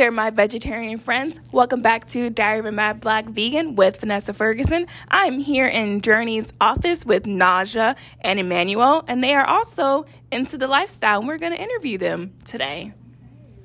there, 0.00 0.10
my 0.10 0.30
vegetarian 0.30 0.98
friends. 0.98 1.42
Welcome 1.52 1.82
back 1.82 2.06
to 2.08 2.30
Diary 2.30 2.60
of 2.60 2.64
a 2.64 2.72
Mad 2.72 3.02
Black 3.02 3.26
Vegan 3.26 3.76
with 3.76 4.00
Vanessa 4.00 4.32
Ferguson. 4.32 4.86
I'm 5.08 5.38
here 5.38 5.66
in 5.66 6.00
Journey's 6.00 6.54
office 6.58 7.04
with 7.04 7.24
Naja 7.24 7.94
and 8.22 8.40
Emmanuel, 8.40 9.04
and 9.06 9.22
they 9.22 9.34
are 9.34 9.44
also 9.44 10.06
into 10.32 10.56
the 10.56 10.66
lifestyle, 10.66 11.18
and 11.18 11.28
we're 11.28 11.36
going 11.36 11.52
to 11.52 11.60
interview 11.60 11.98
them 11.98 12.32
today. 12.46 12.94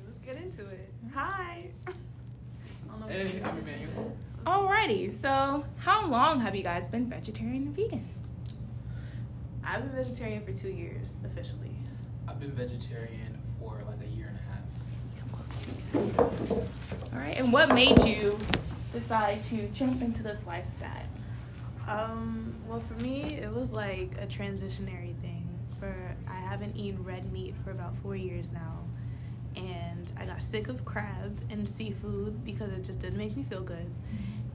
let's 0.04 0.18
get 0.18 0.36
into 0.36 0.66
it. 0.66 0.92
Hi. 1.14 1.70
Hey, 3.08 3.40
I'm 3.42 3.56
Emmanuel. 3.56 4.14
Alrighty, 4.44 5.10
so 5.10 5.64
how 5.78 6.06
long 6.06 6.40
have 6.40 6.54
you 6.54 6.62
guys 6.62 6.86
been 6.86 7.08
vegetarian 7.08 7.62
and 7.62 7.74
vegan? 7.74 8.06
I've 9.64 9.90
been 9.90 10.04
vegetarian 10.04 10.44
for 10.44 10.52
two 10.52 10.68
years 10.68 11.14
officially. 11.24 11.74
I've 12.28 12.38
been 12.38 12.52
vegetarian 12.52 13.40
for 13.58 13.80
like 13.86 14.06
a 14.06 14.10
year 14.14 14.26
and 14.26 14.36
a 14.36 14.42
half. 14.52 14.75
All 15.94 16.30
right, 17.12 17.36
and 17.36 17.52
what 17.52 17.74
made 17.74 17.98
you 18.04 18.38
decide 18.92 19.44
to 19.46 19.68
jump 19.68 20.02
into 20.02 20.22
this 20.22 20.46
lifestyle? 20.46 20.90
Um, 21.86 22.54
well, 22.66 22.80
for 22.80 22.94
me, 23.02 23.36
it 23.36 23.52
was 23.52 23.70
like 23.70 24.12
a 24.20 24.26
transitionary 24.26 25.14
thing. 25.20 25.42
For 25.78 25.94
I 26.26 26.34
haven't 26.36 26.76
eaten 26.76 27.04
red 27.04 27.32
meat 27.32 27.54
for 27.62 27.70
about 27.70 27.96
four 27.98 28.16
years 28.16 28.50
now, 28.50 28.84
and 29.54 30.12
I 30.18 30.24
got 30.24 30.42
sick 30.42 30.68
of 30.68 30.84
crab 30.84 31.38
and 31.50 31.68
seafood 31.68 32.44
because 32.44 32.72
it 32.72 32.82
just 32.84 32.98
didn't 32.98 33.18
make 33.18 33.36
me 33.36 33.42
feel 33.42 33.62
good. 33.62 33.90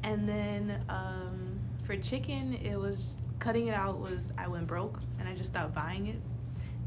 And 0.03 0.27
then 0.27 0.83
um, 0.89 1.59
for 1.85 1.95
chicken, 1.95 2.53
it 2.53 2.75
was 2.75 3.15
cutting 3.39 3.67
it 3.67 3.73
out 3.73 3.99
was 3.99 4.31
I 4.37 4.47
went 4.47 4.67
broke 4.67 4.99
and 5.19 5.27
I 5.27 5.33
just 5.33 5.49
stopped 5.51 5.73
buying 5.73 6.07
it. 6.07 6.19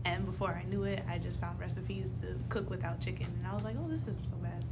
And 0.04 0.26
before 0.26 0.50
I 0.50 0.64
knew 0.68 0.84
it, 0.84 1.02
I 1.08 1.18
just 1.18 1.40
found 1.40 1.58
recipes 1.58 2.10
to 2.20 2.38
cook 2.48 2.68
without 2.70 3.00
chicken, 3.00 3.26
and 3.38 3.46
I 3.46 3.54
was 3.54 3.64
like, 3.64 3.76
oh, 3.82 3.88
this 3.88 4.02
isn't 4.02 4.22
so 4.22 4.36
bad. 4.36 4.62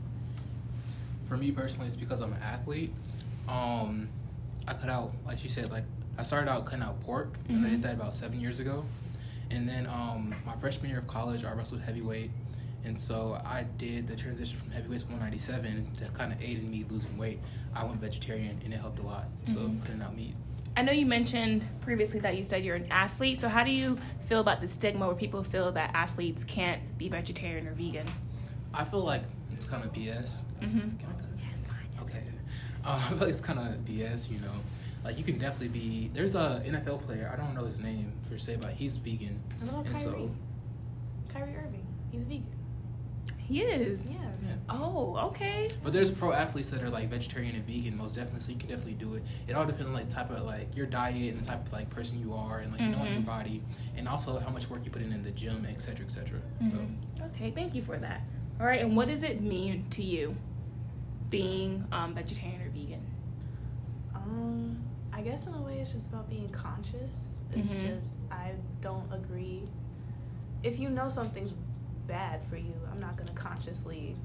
For 1.24 1.36
me 1.36 1.50
personally, 1.50 1.86
it's 1.88 1.96
because 1.96 2.20
I'm 2.20 2.32
an 2.34 2.42
athlete. 2.42 2.92
Um, 3.48 4.08
I 4.68 4.74
cut 4.74 4.90
out, 4.90 5.12
like 5.24 5.42
you 5.42 5.48
said, 5.48 5.70
like 5.70 5.84
I 6.18 6.22
started 6.22 6.50
out 6.50 6.66
cutting 6.66 6.82
out 6.84 7.00
pork, 7.00 7.34
and 7.48 7.64
I 7.64 7.70
did 7.70 7.82
that 7.82 7.94
about 7.94 8.14
seven 8.14 8.40
years 8.40 8.60
ago. 8.60 8.84
And 9.50 9.68
then 9.68 9.86
um, 9.86 10.34
my 10.46 10.54
freshman 10.56 10.90
year 10.90 10.98
of 10.98 11.06
college, 11.06 11.44
I 11.44 11.52
wrestled 11.52 11.80
heavyweight, 11.80 12.30
and 12.84 13.00
so 13.00 13.40
I 13.44 13.64
did 13.78 14.08
the 14.08 14.16
transition 14.16 14.58
from 14.58 14.70
heavyweight 14.70 15.00
to 15.00 15.06
197 15.06 15.92
to 15.94 16.04
kind 16.12 16.32
of 16.32 16.42
aid 16.42 16.58
in 16.58 16.70
me 16.70 16.84
losing 16.90 17.16
weight. 17.16 17.38
I 17.74 17.84
went 17.84 18.00
vegetarian, 18.00 18.60
and 18.64 18.74
it 18.74 18.78
helped 18.80 18.98
a 18.98 19.02
lot. 19.02 19.28
So 19.46 19.54
Mhm. 19.60 19.80
cutting 19.82 20.02
out 20.02 20.14
meat. 20.14 20.34
I 20.76 20.82
know 20.82 20.92
you 20.92 21.04
mentioned 21.06 21.66
previously 21.82 22.20
that 22.20 22.36
you 22.36 22.44
said 22.44 22.64
you're 22.64 22.76
an 22.76 22.90
athlete. 22.90 23.38
So 23.38 23.48
how 23.48 23.62
do 23.62 23.70
you 23.70 23.98
feel 24.26 24.40
about 24.40 24.60
the 24.60 24.66
stigma 24.66 25.06
where 25.06 25.14
people 25.14 25.42
feel 25.42 25.70
that 25.72 25.90
athletes 25.94 26.44
can't 26.44 26.96
be 26.96 27.08
vegetarian 27.08 27.66
or 27.66 27.72
vegan? 27.72 28.06
I 28.72 28.84
feel 28.84 29.00
like 29.04 29.22
it's 29.52 29.66
kind 29.66 29.84
of 29.84 29.92
BS. 29.92 30.38
Mm-hmm. 30.60 30.78
Can 30.78 30.98
I 31.08 31.20
cut 31.20 31.36
this? 31.36 31.46
It's 31.54 31.66
fine. 31.66 31.76
Okay. 32.02 32.22
Uh, 32.84 33.00
I 33.00 33.08
feel 33.10 33.18
like 33.18 33.28
it's 33.28 33.40
kind 33.40 33.60
of 33.60 33.66
BS, 33.84 34.28
you 34.28 34.40
know. 34.40 34.50
Like 35.04 35.16
you 35.16 35.22
can 35.22 35.38
definitely 35.38 35.68
be. 35.68 36.10
There's 36.14 36.34
a 36.34 36.60
NFL 36.66 37.06
player. 37.06 37.30
I 37.32 37.36
don't 37.40 37.54
know 37.54 37.64
his 37.64 37.78
name 37.78 38.12
for 38.28 38.36
say, 38.38 38.56
but 38.56 38.70
he's 38.72 38.96
vegan, 38.96 39.40
And 39.60 39.70
what 39.70 39.82
about 39.82 39.86
and 39.86 39.94
Kyrie? 39.94 40.04
so 40.04 40.30
Kyrie 41.32 41.56
Irving, 41.56 41.86
he's 42.10 42.24
vegan. 42.24 42.46
He 43.48 43.60
is. 43.60 44.08
Yeah. 44.10 44.16
yeah. 44.46 44.52
Oh, 44.68 45.16
okay. 45.28 45.70
But 45.82 45.92
there's 45.92 46.10
pro 46.10 46.32
athletes 46.32 46.70
that 46.70 46.82
are 46.82 46.88
like 46.90 47.08
vegetarian 47.10 47.54
and 47.54 47.66
vegan, 47.66 47.96
most 47.96 48.14
definitely. 48.14 48.40
So 48.40 48.52
you 48.52 48.58
can 48.58 48.68
definitely 48.68 48.94
do 48.94 49.14
it. 49.14 49.22
It 49.48 49.54
all 49.54 49.66
depends 49.66 49.86
on 49.86 49.92
like 49.94 50.08
type 50.08 50.30
of 50.30 50.42
like 50.42 50.74
your 50.76 50.86
diet 50.86 51.34
and 51.34 51.40
the 51.42 51.46
type 51.46 51.66
of 51.66 51.72
like 51.72 51.90
person 51.90 52.20
you 52.20 52.32
are, 52.34 52.58
and 52.60 52.72
like 52.72 52.80
knowing 52.80 53.12
your 53.12 53.22
body, 53.22 53.62
and 53.96 54.08
also 54.08 54.38
how 54.38 54.50
much 54.50 54.70
work 54.70 54.84
you 54.84 54.90
put 54.90 55.02
in 55.02 55.12
in 55.12 55.22
the 55.22 55.32
gym, 55.32 55.66
etc., 55.68 56.06
cetera, 56.06 56.06
etc. 56.06 56.40
Cetera. 56.62 56.70
So. 57.18 57.24
Okay, 57.34 57.50
thank 57.50 57.74
you 57.74 57.82
for 57.82 57.96
that. 57.98 58.22
All 58.60 58.66
right, 58.66 58.80
and 58.80 58.96
what 58.96 59.08
does 59.08 59.22
it 59.22 59.40
mean 59.42 59.86
to 59.90 60.02
you 60.02 60.36
being 61.30 61.84
um, 61.92 62.14
vegetarian 62.14 62.62
or 62.62 62.70
vegan? 62.70 63.04
Um, 64.14 64.78
I 65.12 65.20
guess 65.20 65.46
in 65.46 65.54
a 65.54 65.60
way 65.60 65.78
it's 65.78 65.92
just 65.92 66.08
about 66.08 66.28
being 66.30 66.48
conscious. 66.50 67.28
It's 67.54 67.68
Mhm. 67.68 67.98
just 67.98 68.14
I 68.30 68.52
don't 68.80 69.12
agree. 69.12 69.62
If 70.62 70.78
you 70.78 70.88
know 70.90 71.08
something's 71.08 71.52
bad 72.06 72.40
for 72.48 72.56
you, 72.56 72.74
I'm 72.90 73.00
not 73.00 73.16
gonna 73.16 73.32
consciously, 73.32 74.16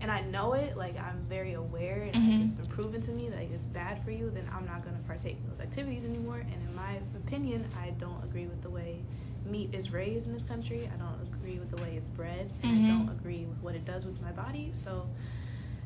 and 0.00 0.10
I 0.10 0.20
know 0.22 0.52
it. 0.54 0.76
Like 0.76 0.98
I'm 0.98 1.24
very 1.28 1.54
aware, 1.54 2.02
and 2.02 2.14
Mhm. 2.14 2.32
like, 2.36 2.44
it's 2.44 2.52
been 2.52 2.66
proven 2.66 3.00
to 3.02 3.12
me 3.12 3.28
that 3.28 3.42
it's 3.42 3.66
bad 3.66 4.02
for 4.04 4.10
you. 4.10 4.30
Then 4.30 4.48
I'm 4.52 4.64
not 4.66 4.82
gonna 4.84 4.98
partake 5.06 5.36
in 5.42 5.48
those 5.48 5.60
activities 5.60 6.04
anymore. 6.04 6.38
And 6.38 6.54
in 6.68 6.74
my 6.74 6.96
opinion, 7.16 7.64
I 7.82 7.90
don't 7.90 8.22
agree 8.24 8.46
with 8.46 8.62
the 8.62 8.70
way 8.70 9.00
meat 9.44 9.72
is 9.74 9.92
raised 9.92 10.26
in 10.26 10.32
this 10.32 10.44
country. 10.44 10.90
I 10.92 10.96
don't 10.96 11.20
agree 11.34 11.58
with 11.58 11.70
the 11.70 11.80
way 11.82 11.94
it's 11.96 12.08
bred, 12.08 12.50
and 12.62 12.72
Mhm. 12.78 12.84
I 12.84 12.86
don't 12.86 13.08
agree 13.10 13.44
with 13.44 13.62
what 13.62 13.74
it 13.74 13.84
does 13.84 14.04
with 14.06 14.20
my 14.20 14.32
body. 14.32 14.70
So 14.72 15.08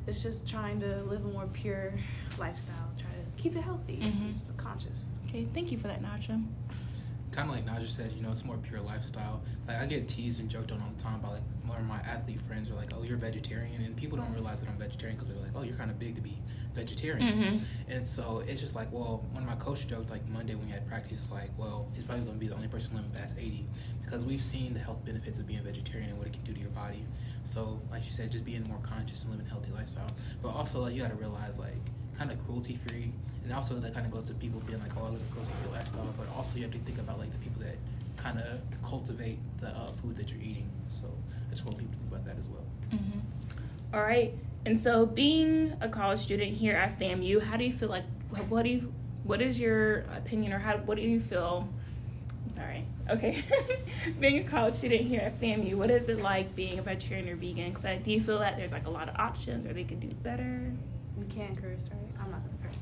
it's 0.07 0.23
just 0.23 0.47
trying 0.49 0.81
to 0.81 1.03
live 1.05 1.25
a 1.25 1.29
more 1.29 1.47
pure 1.53 1.93
lifestyle, 2.39 2.89
try 2.97 3.11
to 3.11 3.43
keep 3.43 3.55
it 3.57 3.61
healthy, 3.61 3.99
Mhm. 4.01 4.33
just 4.33 4.57
conscious. 4.57 5.19
Okay, 5.29 5.45
thank 5.53 5.71
you 5.71 5.79
for 5.79 5.89
that, 5.89 6.03
Naja. 6.03 6.43
Kind 7.33 7.49
of 7.49 7.55
like 7.55 7.65
Naja 7.67 7.89
said, 7.89 8.13
you 8.13 8.23
know, 8.23 8.31
it's 8.31 8.45
more 8.45 8.57
pure 8.59 8.81
lifestyle. 8.81 9.43
Like 9.69 9.79
I 9.81 9.87
get 9.87 10.09
teased 10.09 10.41
and 10.41 10.49
joked 10.49 10.73
on 10.73 10.81
all 10.81 10.91
the 10.97 11.03
time 11.03 11.21
by 11.21 11.29
like 11.29 11.43
more 11.65 11.77
of 11.79 11.87
my 11.87 11.99
athlete 11.99 12.41
friends 12.43 12.69
are 12.71 12.75
like, 12.75 12.91
"Oh, 12.95 13.03
you're 13.05 13.17
vegetarian," 13.17 13.83
and 13.83 13.97
people 13.97 14.19
don't 14.19 14.33
realize 14.33 14.61
that 14.61 14.69
I'm 14.69 14.77
vegetarian 14.77 15.17
because 15.17 15.33
they're 15.33 15.41
like, 15.43 15.53
"Oh, 15.55 15.63
you're 15.63 15.77
kind 15.77 15.91
of 15.91 15.99
big 16.01 16.17
to 16.17 16.21
be 16.21 16.37
vegetarian." 16.75 17.39
Mhm. 17.39 17.61
And 17.89 18.05
so 18.07 18.43
it's 18.47 18.61
just 18.61 18.75
like, 18.75 18.91
well, 18.93 19.25
when 19.33 19.47
my 19.47 19.55
coach 19.57 19.87
joked 19.87 20.11
like 20.11 20.27
Monday 20.29 20.55
when 20.57 20.67
we 20.67 20.73
had 20.73 20.87
practice, 20.89 21.21
it's 21.23 21.31
like, 21.31 21.51
well, 21.57 21.89
he's 21.95 22.05
probably 22.05 22.25
going 22.25 22.37
to 22.37 22.41
be 22.41 22.49
the 22.49 22.55
only 22.57 22.69
person 22.69 22.97
living 22.97 23.11
past 23.13 23.37
80 23.39 23.65
because 24.03 24.25
we've 24.25 24.41
seen 24.43 24.75
the 24.75 24.81
health 24.81 25.05
benefits 25.05 25.39
of 25.39 25.47
being 25.47 25.63
vegetarian 25.63 26.11
and 26.11 26.19
what 26.19 26.27
it 26.27 26.33
can 26.33 26.43
do 26.43 26.53
to 26.53 26.61
your 26.61 26.71
body. 26.71 27.05
So, 27.45 27.81
like 27.91 28.05
you 28.05 28.11
said, 28.11 28.31
just 28.33 28.45
being 28.45 28.65
more 28.65 28.79
conscious 28.83 29.23
and 29.25 29.33
living 29.33 29.47
a 29.47 29.51
healthy 29.51 29.71
lifestyle. 29.71 30.11
But 30.43 30.49
also, 30.51 30.81
like, 30.81 30.95
you 30.95 31.01
got 31.03 31.11
to 31.11 31.17
realize, 31.17 31.59
like, 31.59 31.79
kind 32.21 32.31
of 32.31 32.45
cruelty 32.45 32.77
free. 32.77 33.11
And 33.45 33.53
also, 33.55 33.75
that 33.81 33.95
kind 33.95 34.05
of 34.05 34.13
goes 34.13 34.27
to 34.27 34.35
people 34.35 34.61
being 34.67 34.79
like, 34.81 34.93
oh, 34.99 35.07
I 35.07 35.09
live 35.09 35.23
a 35.29 35.33
cruelty 35.33 35.53
free 35.63 35.73
lifestyle. 35.73 36.07
But 36.19 36.29
also, 36.37 36.57
you 36.59 36.65
have 36.65 36.73
to 36.73 36.79
think 36.81 36.99
about, 36.99 37.19
like, 37.19 37.33
the 37.33 37.39
people 37.39 37.63
that 37.63 37.77
kind 38.19 38.39
of 38.39 38.61
cultivate 38.87 39.39
the 39.61 39.69
uh, 39.69 39.93
food 40.03 40.17
that 40.19 40.31
you're 40.31 40.43
eating. 40.43 40.69
So, 40.91 41.05
I 41.07 41.51
just 41.51 41.65
want 41.65 41.79
people 41.79 41.95
to 41.95 41.99
think 42.01 42.13
about 42.13 42.25
that 42.27 42.39
as 42.39 42.47
well. 42.47 42.65
Mhm. 42.93 43.21
All 43.95 44.03
right, 44.03 44.35
and 44.67 44.79
so 44.79 45.05
being 45.07 45.73
a 45.81 45.89
college 45.89 46.21
student 46.21 46.53
here 46.53 46.77
at 46.77 46.99
FAMU, 46.99 47.41
how 47.43 47.57
do 47.57 47.65
you 47.65 47.73
feel 47.73 47.89
like? 47.89 48.05
What 48.49 48.63
do 48.65 48.69
you? 48.71 48.93
What 49.25 49.41
is 49.43 49.59
your 49.59 50.01
opinion, 50.17 50.53
or 50.53 50.59
how? 50.61 50.77
What 50.79 50.97
do 50.97 51.03
you 51.03 51.19
feel? 51.19 51.69
I'm 52.45 52.51
sorry. 52.51 52.85
Okay, 53.09 53.43
being 54.21 54.39
a 54.39 54.45
college 54.45 54.75
student 54.75 55.01
here 55.03 55.21
at 55.23 55.41
FAMU, 55.41 55.75
what 55.75 55.91
is 55.91 56.09
it 56.09 56.21
like 56.21 56.55
being 56.55 56.79
a 56.79 56.83
vegetarian 56.83 57.29
or 57.29 57.35
vegan? 57.37 57.73
Cause 57.73 57.85
do 58.05 58.13
you 58.13 58.21
feel 58.21 58.39
that 58.39 58.57
there's 58.57 58.71
like 58.71 58.87
a 58.87 58.91
lot 58.91 59.09
of 59.09 59.17
options, 59.17 59.67
or 59.67 59.73
they 59.73 59.83
could 59.85 59.99
do 60.01 60.09
better? 60.23 60.71
We 61.21 61.27
can 61.27 61.55
curse, 61.57 61.89
right? 61.93 62.13
I'm 62.21 62.31
not 62.31 62.41
gonna 62.45 62.57
curse. 62.63 62.81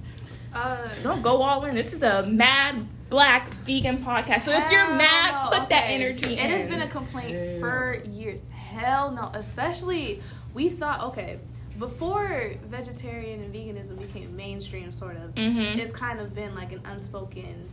Uh, 0.54 0.88
Don't 1.02 1.22
go 1.22 1.42
all 1.42 1.64
in. 1.64 1.74
This 1.74 1.92
is 1.92 2.02
a 2.02 2.22
mad 2.26 2.86
black 3.10 3.52
vegan 3.66 3.98
podcast. 4.04 4.42
So 4.42 4.52
if 4.52 4.70
you're 4.70 4.86
mad, 4.94 5.32
no. 5.50 5.58
put 5.58 5.68
that 5.70 5.84
Okay. 5.84 5.94
energy 5.94 6.34
in. 6.34 6.38
It 6.38 6.50
has 6.58 6.68
been 6.70 6.82
a 6.82 6.88
complaint 6.88 7.32
Hell. 7.36 7.60
for 7.60 8.02
years. 8.10 8.40
Hell 8.50 9.10
no. 9.12 9.30
Especially, 9.34 10.22
we 10.54 10.68
thought, 10.68 11.02
okay, 11.02 11.38
before 11.78 12.52
vegetarian 12.66 13.40
and 13.42 13.54
veganism 13.54 13.98
became 13.98 14.34
mainstream, 14.36 14.90
sort 14.92 15.16
of, 15.16 15.34
Mhm. 15.34 15.76
it's 15.78 15.92
kind 15.92 16.20
of 16.20 16.34
been 16.34 16.54
like 16.54 16.72
an 16.72 16.80
unspoken 16.84 17.68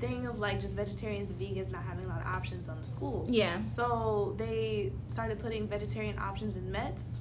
thing 0.00 0.26
of 0.26 0.38
like 0.40 0.60
just 0.60 0.74
vegetarians 0.74 1.30
and 1.30 1.38
vegans 1.40 1.70
not 1.70 1.82
having 1.84 2.04
a 2.04 2.08
lot 2.08 2.20
of 2.20 2.26
options 2.26 2.68
on 2.68 2.76
the 2.78 2.84
school. 2.84 3.26
yeah. 3.30 3.64
So 3.66 4.34
they 4.36 4.92
started 5.06 5.38
putting 5.38 5.68
vegetarian 5.68 6.18
options 6.18 6.56
in 6.56 6.70
Mets. 6.72 7.20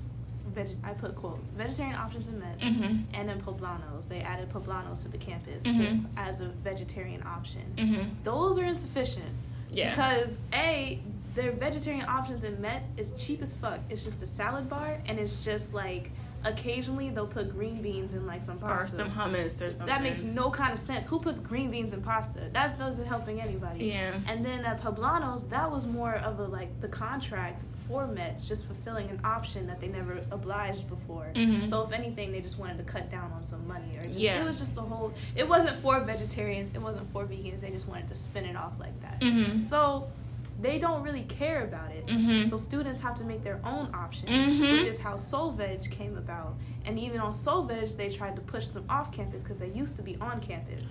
Veg- 0.54 0.78
I 0.84 0.92
put 0.94 1.16
quotes. 1.16 1.50
Vegetarian 1.50 1.96
options 1.96 2.28
in 2.28 2.40
Mets. 2.40 2.64
Mhm. 2.64 3.06
And 3.14 3.30
then 3.30 3.42
poblanos. 3.42 4.08
They 4.08 4.22
added 4.22 4.50
poblanos 4.52 5.02
to 5.04 5.10
the 5.10 5.18
campus 5.18 5.64
Mhm. 5.64 5.78
to, 6.16 6.20
as 6.20 6.42
a 6.42 6.48
vegetarian 6.48 7.24
option. 7.24 7.62
Mhm. 7.78 8.10
Those 8.24 8.58
are 8.60 8.66
insufficient. 8.66 9.32
Yeah. 9.72 9.92
Because 9.92 10.38
A, 10.54 11.00
their 11.36 11.52
vegetarian 11.54 12.06
options 12.08 12.44
in 12.44 12.60
Mets 12.62 12.90
is 12.98 13.12
cheap 13.12 13.42
as 13.42 13.56
fuck. 13.56 13.80
It's 13.90 14.04
just 14.04 14.22
a 14.22 14.28
salad 14.28 14.70
bar 14.70 14.98
and 15.08 15.18
it's 15.20 15.44
just 15.44 15.74
like 15.74 16.12
occasionally 16.44 17.10
they'll 17.12 17.28
put 17.28 17.52
green 17.52 17.82
beans 17.84 18.14
in 18.14 18.26
like 18.26 18.44
some 18.44 18.58
pasta. 18.58 18.84
or 18.84 18.88
some 18.88 19.12
hummus 19.12 19.62
or 19.66 19.72
something. 19.72 19.86
That 19.86 20.02
makes 20.02 20.22
no 20.24 20.50
kind 20.50 20.74
of 20.74 20.80
sense. 20.80 21.06
Who 21.06 21.20
puts 21.20 21.40
green 21.40 21.70
beans 21.70 21.94
in 21.94 22.02
pasta? 22.02 22.50
That 22.52 22.78
doesn't 22.80 23.06
helping 23.06 23.40
anybody. 23.40 23.86
Yeah. 23.86 24.16
And 24.28 24.44
then 24.44 24.66
at 24.66 24.82
Poblanos, 24.82 25.48
that 25.52 25.70
was 25.72 25.86
more 25.86 26.16
of 26.16 26.40
a 26.40 26.46
like 26.46 26.82
the 26.82 26.88
contract 26.88 27.64
for 27.92 28.08
Mets, 28.08 28.48
just 28.48 28.66
fulfilling 28.66 29.10
an 29.10 29.20
option 29.26 29.68
that 29.68 29.82
they 29.82 29.88
never 29.90 30.22
obliged 30.32 30.88
before. 30.88 31.30
Mhm. 31.36 31.68
So 31.68 31.82
if 31.82 31.92
anything, 31.92 32.32
they 32.32 32.40
just 32.40 32.58
wanted 32.58 32.78
to 32.78 32.84
cut 32.86 33.10
down 33.12 33.32
on 33.34 33.44
some 33.44 33.68
money, 33.68 33.98
or 33.98 34.08
just, 34.08 34.20
Yeah. 34.20 34.42
it 34.42 34.46
was 34.46 34.60
just 34.60 34.78
a 34.78 34.82
whole. 34.82 35.12
It 35.36 35.48
wasn't 35.48 35.76
for 35.80 36.00
vegetarians. 36.00 36.70
It 36.74 36.82
wasn't 36.82 37.12
for 37.12 37.26
vegans. 37.26 37.60
They 37.60 37.70
just 37.70 37.88
wanted 37.90 38.08
to 38.08 38.16
spin 38.16 38.46
it 38.46 38.56
off 38.56 38.80
like 38.80 38.98
that. 39.02 39.20
Mhm. 39.20 39.62
So 39.62 40.08
they 40.62 40.80
don't 40.80 41.04
really 41.04 41.24
care 41.24 41.66
about 41.66 41.92
it. 41.92 42.06
Mhm. 42.06 42.48
So 42.48 42.56
students 42.56 43.02
have 43.02 43.16
to 43.16 43.26
make 43.26 43.44
their 43.44 43.60
own 43.66 43.90
options, 43.94 44.46
Mhm. 44.46 44.74
which 44.74 44.86
is 44.86 45.00
how 45.02 45.18
Soul 45.18 45.52
Veg 45.52 45.90
came 45.92 46.18
about. 46.18 46.56
And 46.86 46.98
even 46.98 47.20
on 47.20 47.34
Soul 47.34 47.64
Veg, 47.64 47.90
they 47.98 48.10
tried 48.10 48.36
to 48.38 48.42
push 48.42 48.68
them 48.68 48.86
off 48.90 49.12
campus 49.12 49.44
because 49.44 49.58
they 49.60 49.70
used 49.72 49.98
to 49.98 50.02
be 50.02 50.16
on 50.22 50.40
campus. 50.40 50.86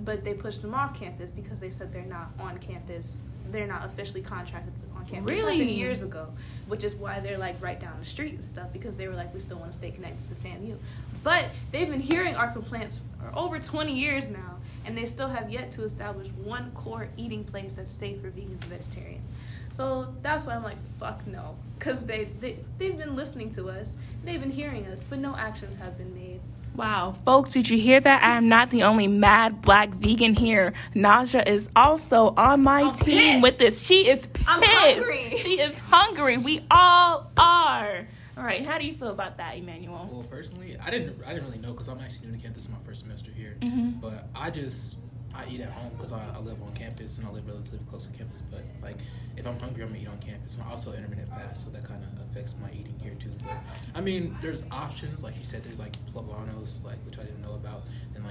But 0.00 0.24
they 0.24 0.34
pushed 0.34 0.62
them 0.62 0.74
off 0.74 0.98
campus 0.98 1.30
because 1.30 1.60
they 1.60 1.70
said 1.70 1.92
they're 1.92 2.02
not 2.02 2.30
on 2.40 2.58
campus. 2.58 3.22
They're 3.50 3.66
not 3.66 3.84
officially 3.84 4.22
contracted 4.22 4.72
on 4.96 5.06
campus. 5.06 5.30
Really? 5.30 5.58
happened 5.58 5.70
years 5.70 6.02
ago, 6.02 6.28
which 6.66 6.82
is 6.82 6.94
why 6.96 7.20
they're 7.20 7.38
like 7.38 7.60
right 7.62 7.78
down 7.78 7.96
the 7.98 8.04
street 8.04 8.32
and 8.34 8.44
stuff 8.44 8.72
because 8.72 8.96
they 8.96 9.06
were 9.06 9.14
like, 9.14 9.32
we 9.32 9.40
still 9.40 9.58
want 9.58 9.72
to 9.72 9.78
stay 9.78 9.90
connected 9.90 10.28
to 10.28 10.34
FAMU. 10.34 10.76
But 11.22 11.46
they've 11.72 11.88
been 11.88 12.00
hearing 12.00 12.34
our 12.34 12.50
complaints 12.50 13.00
for 13.20 13.36
over 13.38 13.58
20 13.58 13.98
years 13.98 14.28
now, 14.28 14.56
and 14.84 14.96
they 14.96 15.06
still 15.06 15.28
have 15.28 15.50
yet 15.50 15.70
to 15.72 15.84
establish 15.84 16.28
one 16.42 16.70
core 16.72 17.08
eating 17.16 17.44
place 17.44 17.72
that's 17.72 17.92
safe 17.92 18.20
for 18.20 18.30
vegans 18.30 18.62
and 18.62 18.64
vegetarians. 18.64 19.30
So 19.70 20.14
that's 20.22 20.46
why 20.46 20.54
I'm 20.54 20.62
like, 20.62 20.76
fuck 21.00 21.26
no. 21.26 21.56
Because 21.78 22.06
they, 22.06 22.28
they, 22.40 22.58
they've 22.78 22.96
been 22.96 23.16
listening 23.16 23.50
to 23.50 23.70
us, 23.70 23.96
they've 24.22 24.40
been 24.40 24.52
hearing 24.52 24.86
us, 24.86 25.02
but 25.08 25.18
no 25.18 25.34
actions 25.34 25.76
have 25.78 25.98
been 25.98 26.14
made. 26.14 26.40
Wow, 26.74 27.14
folks, 27.24 27.52
did 27.52 27.70
you 27.70 27.78
hear 27.78 28.00
that? 28.00 28.22
I 28.24 28.36
am 28.36 28.48
not 28.48 28.70
the 28.70 28.82
only 28.82 29.06
mad 29.06 29.62
black 29.62 29.90
vegan 29.90 30.34
here. 30.34 30.72
Naja 30.94 31.46
is 31.46 31.70
also 31.76 32.34
on 32.36 32.62
my 32.62 32.82
I'm 32.82 32.94
team 32.94 33.16
pissed. 33.34 33.42
with 33.42 33.58
this. 33.58 33.86
She 33.86 34.08
is 34.08 34.26
pissed. 34.26 34.48
I'm 34.48 34.60
hungry. 34.62 35.36
She 35.36 35.60
is 35.60 35.78
hungry. 35.78 36.36
We 36.38 36.64
all 36.70 37.30
are. 37.36 38.06
All 38.36 38.42
right, 38.42 38.66
how 38.66 38.78
do 38.78 38.86
you 38.86 38.94
feel 38.94 39.08
about 39.10 39.36
that, 39.36 39.56
Emmanuel? 39.56 40.08
Well, 40.12 40.24
personally, 40.24 40.76
I 40.84 40.90
didn't 40.90 41.16
I 41.24 41.32
didn't 41.32 41.44
really 41.46 41.58
know 41.60 41.70
because 41.72 41.86
I'm 41.86 42.00
actually 42.00 42.26
new 42.26 42.36
to 42.36 42.42
campus. 42.42 42.64
This 42.64 42.72
is 42.72 42.76
my 42.76 42.84
first 42.84 43.02
semester 43.02 43.30
here. 43.30 43.56
Mhm. 43.60 44.00
But 44.00 44.26
I 44.34 44.50
just 44.50 44.96
I 45.32 45.46
eat 45.48 45.60
at 45.60 45.70
home 45.70 45.90
because 45.96 46.12
I, 46.12 46.20
I 46.34 46.38
live 46.40 46.60
on 46.62 46.72
campus 46.74 47.18
and 47.18 47.26
I 47.26 47.30
live 47.30 47.46
relatively 47.46 47.78
close 47.88 48.06
to 48.08 48.12
campus. 48.18 48.42
But 48.50 48.64
like 48.82 48.96
if 49.36 49.46
I'm 49.46 49.58
hungry, 49.60 49.82
I'm 49.84 49.90
gonna 49.90 50.00
eat 50.02 50.08
on 50.08 50.18
campus. 50.18 50.54
And 50.56 50.64
I 50.64 50.70
also 50.72 50.92
intermittent 50.92 51.28
fast, 51.28 51.64
so 51.64 51.70
that 51.70 51.84
kind 51.84 52.02
of 52.02 52.30
affects 52.30 52.54
my 52.60 52.68
eating 52.72 52.98
here 53.00 53.14
too. 53.20 53.30
But 53.44 53.54
I 53.94 54.00
mean, 54.00 54.36
there's 54.42 54.64
options 54.72 55.22
like 55.22 55.38
you 55.38 55.44
said. 55.44 55.62
There's 55.62 55.78
like 55.78 55.92
poblanos, 56.12 56.63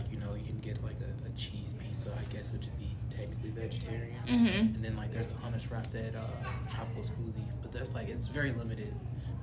like 0.04 0.12
you 0.12 0.20
know, 0.20 0.34
you 0.36 0.44
can 0.46 0.60
get 0.60 0.84
like 0.84 0.98
a, 1.02 1.28
a 1.28 1.32
cheese 1.38 1.74
pizza, 1.80 2.10
I 2.20 2.34
guess, 2.34 2.52
which 2.52 2.64
would 2.66 2.78
be 2.80 2.96
technically 3.16 3.50
vegetarian. 3.50 4.20
Mm-hmm. 4.28 4.76
And 4.76 4.84
then 4.86 4.96
like 4.98 5.12
there's 5.14 5.30
the 5.30 5.36
hummus 5.36 5.70
wrapped 5.72 5.96
at 5.96 6.16
uh, 6.16 6.20
tropical 6.70 7.04
smoothie, 7.04 7.48
but 7.62 7.72
that's 7.72 7.94
like 7.96 8.10
it's 8.10 8.28
very 8.28 8.52
limited, 8.52 8.94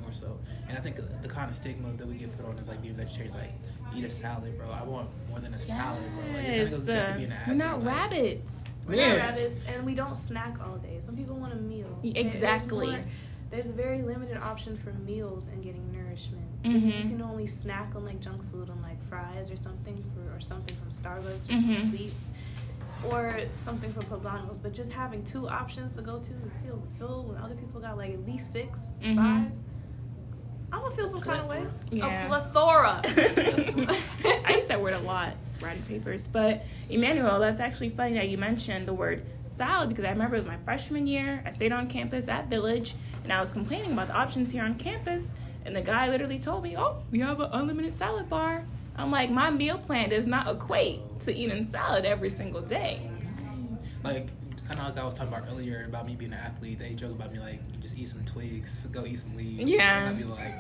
more 0.03 0.13
so. 0.13 0.39
And 0.69 0.77
I 0.77 0.81
think 0.81 0.97
the, 0.97 1.03
the 1.03 1.29
kind 1.29 1.51
of 1.51 1.57
stigma 1.57 1.93
that 1.97 2.07
we 2.07 2.15
get 2.15 2.37
put 2.37 2.47
on 2.47 2.59
is 2.59 2.69
like 2.69 2.83
being 2.83 2.95
vegetarian 2.95 3.31
is 3.31 3.35
like 3.35 3.53
eat 3.97 4.05
a 4.05 4.11
salad, 4.11 4.57
bro. 4.59 4.71
I 4.71 4.83
want 4.83 5.09
more 5.29 5.41
than 5.41 5.55
a 5.55 5.59
salad, 5.59 6.03
bro. 6.15 6.35
Like, 6.35 6.45
it 6.49 6.71
goes 6.71 6.87
back 6.87 7.07
to 7.07 7.13
uh, 7.13 7.17
being 7.17 7.33
an 7.33 7.39
we're 7.49 7.55
not 7.55 7.83
like- 7.85 7.97
rabbits. 7.97 8.65
We're 8.87 8.95
Yeah. 8.97 9.09
not 9.11 9.17
rabbits, 9.19 9.57
and 9.69 9.87
we 9.87 9.95
don't 9.95 10.17
snack 10.17 10.57
all 10.67 10.77
day. 10.77 11.01
Some 11.05 11.17
people 11.17 11.37
want 11.37 11.53
a 11.53 11.57
meal. 11.57 11.99
Exactly. 12.03 12.87
There's, 12.87 13.01
more- 13.01 13.11
there's 13.51 13.67
a 13.67 13.73
very 13.73 14.03
limited 14.03 14.37
option 14.37 14.77
for 14.77 14.91
meals 14.93 15.47
and 15.49 15.63
getting 15.63 15.93
nourishment. 15.93 16.45
Mhm. 16.65 17.03
You 17.05 17.09
can 17.11 17.23
only 17.23 17.47
snack 17.47 17.95
on 17.97 18.05
like 18.05 18.21
junk 18.21 18.43
food, 18.51 18.69
on 18.71 18.81
like 18.83 19.03
fries 19.09 19.51
or 19.51 19.57
something 19.57 20.03
for, 20.15 20.37
or 20.37 20.41
something 20.41 20.77
from 20.77 20.91
Starbucks 20.91 21.49
or 21.49 21.53
Mhm. 21.55 21.77
some 21.79 21.91
sweets, 21.91 22.33
or 23.11 23.35
something 23.57 23.93
from 23.93 24.03
Poblanos. 24.05 24.59
But 24.63 24.75
just 24.75 24.93
having 24.93 25.25
two 25.25 25.49
options 25.49 25.97
to 25.97 26.03
go 26.03 26.19
to 26.19 26.33
and 26.33 26.53
feel 26.65 26.83
full 26.99 27.25
when 27.25 27.39
other 27.39 27.55
people 27.55 27.81
got 27.81 27.97
like 27.97 28.13
at 28.13 28.27
least 28.27 28.53
6 28.53 28.95
Mhm. 29.03 29.17
five. 29.17 29.53
I'm 30.73 30.81
gonna 30.81 30.95
feel 30.95 31.09
some 31.09 31.21
kind 31.21 31.41
of 31.41 31.49
way. 31.49 31.65
Yeah. 31.91 32.27
A 32.27 32.29
plethora. 32.29 33.01
I 34.47 34.55
use 34.57 34.67
that 34.69 34.81
word 34.81 34.93
a 34.93 35.01
lot, 35.01 35.33
writing 35.61 35.83
papers. 35.85 36.29
But 36.29 36.65
Emmanuel, 36.89 37.41
that's 37.41 37.59
actually 37.59 37.91
funny 37.91 38.15
that 38.15 38.29
you 38.29 38.39
mentioned 38.39 38.87
the 38.87 38.95
word 38.95 39.25
salad 39.45 39.89
because 39.89 40.05
I 40.05 40.11
remember 40.11 40.37
it 40.37 40.41
was 40.41 40.47
my 40.47 40.59
freshman 40.59 41.07
year. 41.09 41.43
I 41.45 41.51
stayed 41.51 41.73
on 41.73 41.89
campus 41.89 42.29
at 42.29 42.49
Village 42.49 42.95
and 43.25 43.33
I 43.33 43.41
was 43.41 43.51
complaining 43.53 43.93
about 43.93 44.07
the 44.09 44.15
options 44.15 44.53
here 44.53 44.63
on 44.63 44.75
campus. 44.77 45.35
And 45.65 45.77
the 45.77 45.81
guy 45.83 46.09
literally 46.09 46.39
told 46.39 46.63
me, 46.65 46.77
Oh, 46.77 47.03
we 47.11 47.21
have 47.21 47.41
an 47.41 47.51
unlimited 47.53 47.93
salad 47.93 48.29
bar. 48.29 48.65
I'm 48.97 49.11
like, 49.11 49.31
My 49.31 49.51
meal 49.51 49.79
plan 49.79 50.09
does 50.11 50.27
not 50.27 50.49
equate 50.49 51.01
to 51.21 51.35
eating 51.35 51.65
salad 51.65 52.05
every 52.05 52.31
single 52.31 52.61
day. 52.63 53.09
Like 54.03 54.29
kind 54.67 54.79
of 54.81 54.87
like 54.95 54.99
I 54.99 55.05
was 55.05 55.15
talking 55.15 55.33
about 55.33 55.49
earlier 55.51 55.85
about 55.89 56.07
me 56.07 56.15
being 56.15 56.33
an 56.33 56.39
athlete. 56.39 56.79
They 56.79 56.95
joke 56.95 57.11
about 57.11 57.33
me 57.33 57.41
like 57.41 57.61
just 57.81 57.99
eat 57.99 58.09
some 58.09 58.25
twigs, 58.25 58.87
go 58.93 59.05
eat 59.05 59.19
some 59.19 59.37
leaves. 59.37 59.69
Yeah. 59.71 60.07
And 60.07 60.09
I'd 60.11 60.19
be 60.19 60.25
like, 60.25 60.53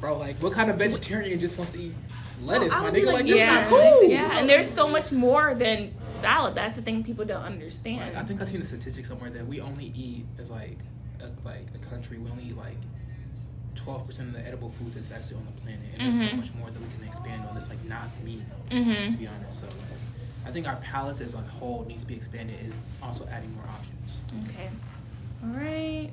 bro, 0.00 0.16
like 0.18 0.36
what 0.36 0.52
kind 0.52 0.70
of 0.70 0.76
vegetarian 0.78 1.38
just 1.38 1.58
wants 1.58 1.74
to 1.74 1.80
eat 1.80 1.94
lettuce, 2.42 2.72
I 2.72 2.80
my 2.82 2.90
nigga? 2.90 3.06
like, 3.06 3.14
Like, 3.14 3.26
yeah, 3.26 3.54
that's 3.54 3.70
not 3.70 3.78
cool. 3.80 4.04
yeah, 4.04 4.38
and 4.38 4.48
there's 4.48 4.70
so 4.70 4.88
much 4.88 5.12
more 5.12 5.54
than 5.54 5.92
salad. 6.06 6.54
That's 6.54 6.76
the 6.76 6.82
thing 6.82 7.04
people 7.04 7.24
don't 7.24 7.42
understand. 7.42 8.00
Like, 8.00 8.16
I 8.16 8.22
think 8.22 8.40
I 8.40 8.44
seen 8.44 8.62
a 8.62 8.64
statistic 8.64 9.04
somewhere 9.04 9.30
that 9.30 9.46
we 9.46 9.60
only 9.60 9.92
eat 9.94 10.24
as 10.38 10.50
like 10.50 10.78
a, 11.20 11.26
like 11.46 11.66
a 11.74 11.86
country. 11.90 12.18
We 12.18 12.30
only 12.30 12.44
eat 12.44 12.56
like 12.56 12.76
twelve 13.88 14.06
percent 14.06 14.28
of 14.28 14.34
the 14.34 14.46
edible 14.46 14.68
food 14.68 14.92
that's 14.92 15.10
actually 15.10 15.36
on 15.36 15.46
the 15.46 15.60
planet, 15.62 15.80
and 15.96 16.06
there's 16.06 16.20
so 16.20 16.26
Mhm. 16.26 16.36
much 16.36 16.52
more 16.54 16.68
that 16.70 16.78
we 16.78 16.88
can 16.98 17.08
expand 17.08 17.42
on. 17.48 17.54
That's 17.54 17.70
like 17.70 17.82
not 17.86 18.08
meat, 18.22 18.42
Mhm. 18.68 19.10
to 19.12 19.16
be 19.16 19.26
honest. 19.26 19.60
So 19.60 19.66
I 20.44 20.50
think 20.50 20.68
our 20.68 20.76
palates 20.76 21.22
as 21.22 21.32
a 21.32 21.38
whole 21.38 21.86
needs 21.86 22.02
to 22.02 22.08
be 22.08 22.14
expanded. 22.14 22.60
Is 22.62 22.74
also 23.02 23.26
adding 23.28 23.54
more 23.54 23.64
options. 23.64 24.18
Okay. 24.50 24.68
All 25.42 25.48
right. 25.50 26.10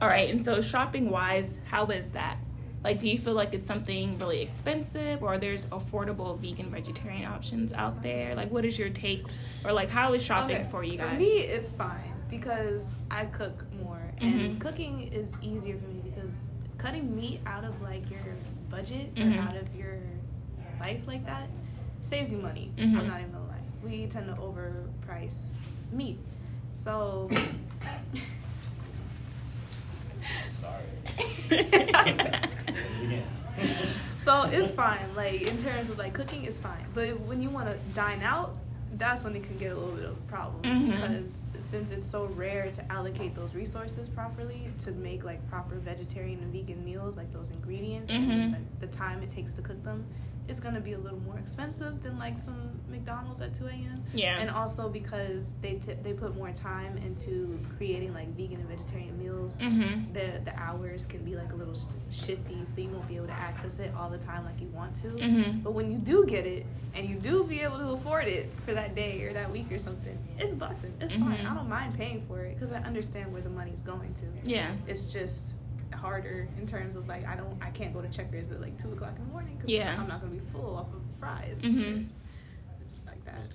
All 0.00 0.08
right. 0.08 0.30
And 0.30 0.42
so, 0.42 0.60
shopping 0.62 1.10
wise, 1.10 1.58
how 1.66 1.86
is 1.86 2.12
that? 2.12 2.38
Like, 2.84 2.98
do 2.98 3.08
you 3.10 3.18
feel 3.18 3.32
like 3.34 3.52
it's 3.52 3.66
something 3.66 4.18
really 4.18 4.40
expensive, 4.42 5.22
or 5.22 5.36
there's 5.38 5.66
affordable 5.66 6.38
vegan 6.38 6.70
vegetarian 6.70 7.24
options 7.26 7.72
out 7.74 8.00
there? 8.02 8.34
Like, 8.34 8.50
what 8.50 8.64
is 8.64 8.78
your 8.78 8.90
take, 8.90 9.26
or 9.64 9.72
like, 9.72 9.90
how 9.90 10.12
is 10.14 10.22
shopping 10.22 10.56
Okay, 10.56 10.68
for 10.70 10.84
you 10.84 10.96
guys? 10.96 11.14
For 11.14 11.18
me, 11.18 11.26
it's 11.26 11.70
fine 11.70 12.12
because 12.30 12.94
I 13.10 13.24
cook 13.26 13.64
more, 13.82 14.05
Mhm. 14.20 14.44
and 14.50 14.60
cooking 14.60 15.00
is 15.12 15.30
easier 15.42 15.76
for 15.78 15.88
me 15.88 16.00
because 16.04 16.32
cutting 16.78 17.14
meat 17.16 17.40
out 17.46 17.64
of 17.64 17.80
like 17.82 18.08
your 18.10 18.20
budget 18.70 19.14
Mhm. 19.14 19.36
or 19.36 19.40
out 19.42 19.56
of 19.56 19.74
your 19.74 19.98
life 20.80 21.06
like 21.06 21.24
that 21.26 21.48
saves 22.02 22.30
you 22.32 22.38
money. 22.38 22.70
Mhm. 22.76 22.98
I'm 22.98 23.08
not 23.08 23.20
even 23.20 23.32
gonna 23.32 23.44
lie. 23.46 23.54
We 23.82 24.06
tend 24.06 24.26
to 24.26 24.34
overprice 24.34 25.52
meat, 25.92 26.18
so. 26.74 27.28
Sorry. 30.52 30.84
So 34.18 34.42
it's 34.42 34.72
fine. 34.72 34.98
Like 35.14 35.42
in 35.42 35.56
terms 35.56 35.88
of 35.88 35.98
like 35.98 36.12
cooking, 36.12 36.44
it's 36.44 36.58
fine. 36.58 36.84
But 36.94 37.20
when 37.20 37.40
you 37.40 37.48
want 37.48 37.68
to 37.68 37.76
dine 37.94 38.22
out, 38.22 38.56
that's 38.98 39.24
when 39.24 39.34
it 39.36 39.42
can 39.44 39.56
get 39.58 39.72
a 39.72 39.74
little 39.74 39.94
bit 39.94 40.04
of 40.04 40.12
a 40.12 40.22
problem 40.22 40.62
Mhm. 40.62 40.90
because 40.92 41.38
since 41.60 41.90
it's 41.90 42.06
so 42.06 42.26
rare 42.26 42.70
to 42.70 42.92
allocate 42.92 43.34
those 43.34 43.54
resources 43.54 44.08
properly 44.08 44.68
to 44.78 44.92
make 44.92 45.24
like 45.24 45.46
proper 45.50 45.76
vegetarian 45.76 46.38
and 46.40 46.52
vegan 46.52 46.84
meals, 46.84 47.16
like 47.16 47.32
those 47.32 47.50
ingredients 47.50 48.10
Mhm. 48.10 48.30
and 48.30 48.54
the, 48.80 48.86
the 48.86 48.92
time 48.92 49.22
it 49.22 49.28
takes 49.28 49.52
to 49.54 49.62
cook 49.62 49.82
them, 49.84 50.04
it's 50.48 50.60
gonna 50.60 50.80
be 50.80 50.92
a 50.92 50.98
little 50.98 51.20
more 51.20 51.38
expensive 51.38 52.02
than 52.02 52.18
like 52.18 52.38
some 52.38 52.70
McDonald's 52.88 53.40
at 53.40 53.54
2 53.54 53.66
a.m. 53.66 54.04
Yeah. 54.12 54.38
And 54.38 54.50
also 54.50 54.88
because 54.88 55.54
they 55.60 55.74
t- 55.74 55.94
they 56.02 56.12
put 56.12 56.36
more 56.36 56.52
time 56.52 56.96
into 56.98 57.58
creating 57.76 58.14
like 58.14 58.28
vegan 58.36 58.60
and 58.60 58.68
vegetarian 58.68 59.18
meals 59.18 59.56
mm-hmm. 59.56 60.12
the 60.12 60.40
the 60.44 60.58
hours 60.58 61.06
can 61.06 61.24
be 61.24 61.36
like 61.36 61.52
a 61.52 61.56
little 61.56 61.78
shifty, 62.10 62.64
so 62.64 62.80
you 62.80 62.88
won't 62.88 63.08
be 63.08 63.16
able 63.16 63.26
to 63.26 63.32
access 63.32 63.78
it 63.78 63.92
all 63.98 64.10
the 64.10 64.18
time 64.18 64.44
like 64.44 64.60
you 64.60 64.68
want 64.68 64.94
to. 64.96 65.08
Mhm. 65.08 65.62
But 65.62 65.72
when 65.72 65.90
you 65.90 65.98
do 65.98 66.24
get 66.26 66.46
it, 66.46 66.66
and 66.94 67.08
you 67.08 67.16
do 67.16 67.44
be 67.44 67.60
able 67.60 67.78
to 67.78 67.88
afford 67.90 68.26
it 68.26 68.52
for 68.64 68.72
that 68.74 68.94
day 68.94 69.22
or 69.22 69.32
that 69.34 69.50
week 69.50 69.70
or 69.70 69.78
something, 69.78 70.18
it's 70.38 70.54
busting. 70.54 70.94
It's 71.00 71.14
fine. 71.14 71.38
Mhm. 71.38 71.50
I 71.50 71.54
don't 71.54 71.68
mind 71.68 71.94
paying 71.94 72.24
for 72.26 72.40
it 72.40 72.54
because 72.54 72.72
I 72.72 72.78
understand 72.78 73.32
where 73.32 73.42
the 73.42 73.50
money's 73.50 73.82
going 73.82 74.14
to. 74.14 74.24
Yeah. 74.44 74.72
It's 74.86 75.12
just 75.12 75.58
harder 75.94 76.48
in 76.58 76.66
terms 76.66 76.96
of 76.96 77.06
like 77.08 77.26
I 77.26 77.36
don't 77.36 77.56
I 77.62 77.70
can't 77.70 77.92
go 77.94 78.00
to 78.02 78.08
Checkers 78.08 78.50
at 78.50 78.60
like 78.60 78.76
two 78.80 78.92
o'clock 78.92 79.14
in 79.18 79.24
the 79.26 79.30
morning 79.32 79.56
because 79.56 79.70
Yeah. 79.70 79.96
I'm 79.98 80.08
not 80.08 80.20
gonna 80.20 80.32
be 80.32 80.40
full 80.52 80.76
off 80.76 80.88
of 80.92 81.00
fries. 81.18 81.58
Mm-hmm. 81.62 82.04
It's 82.82 82.96
like 83.06 83.24
that. 83.24 83.46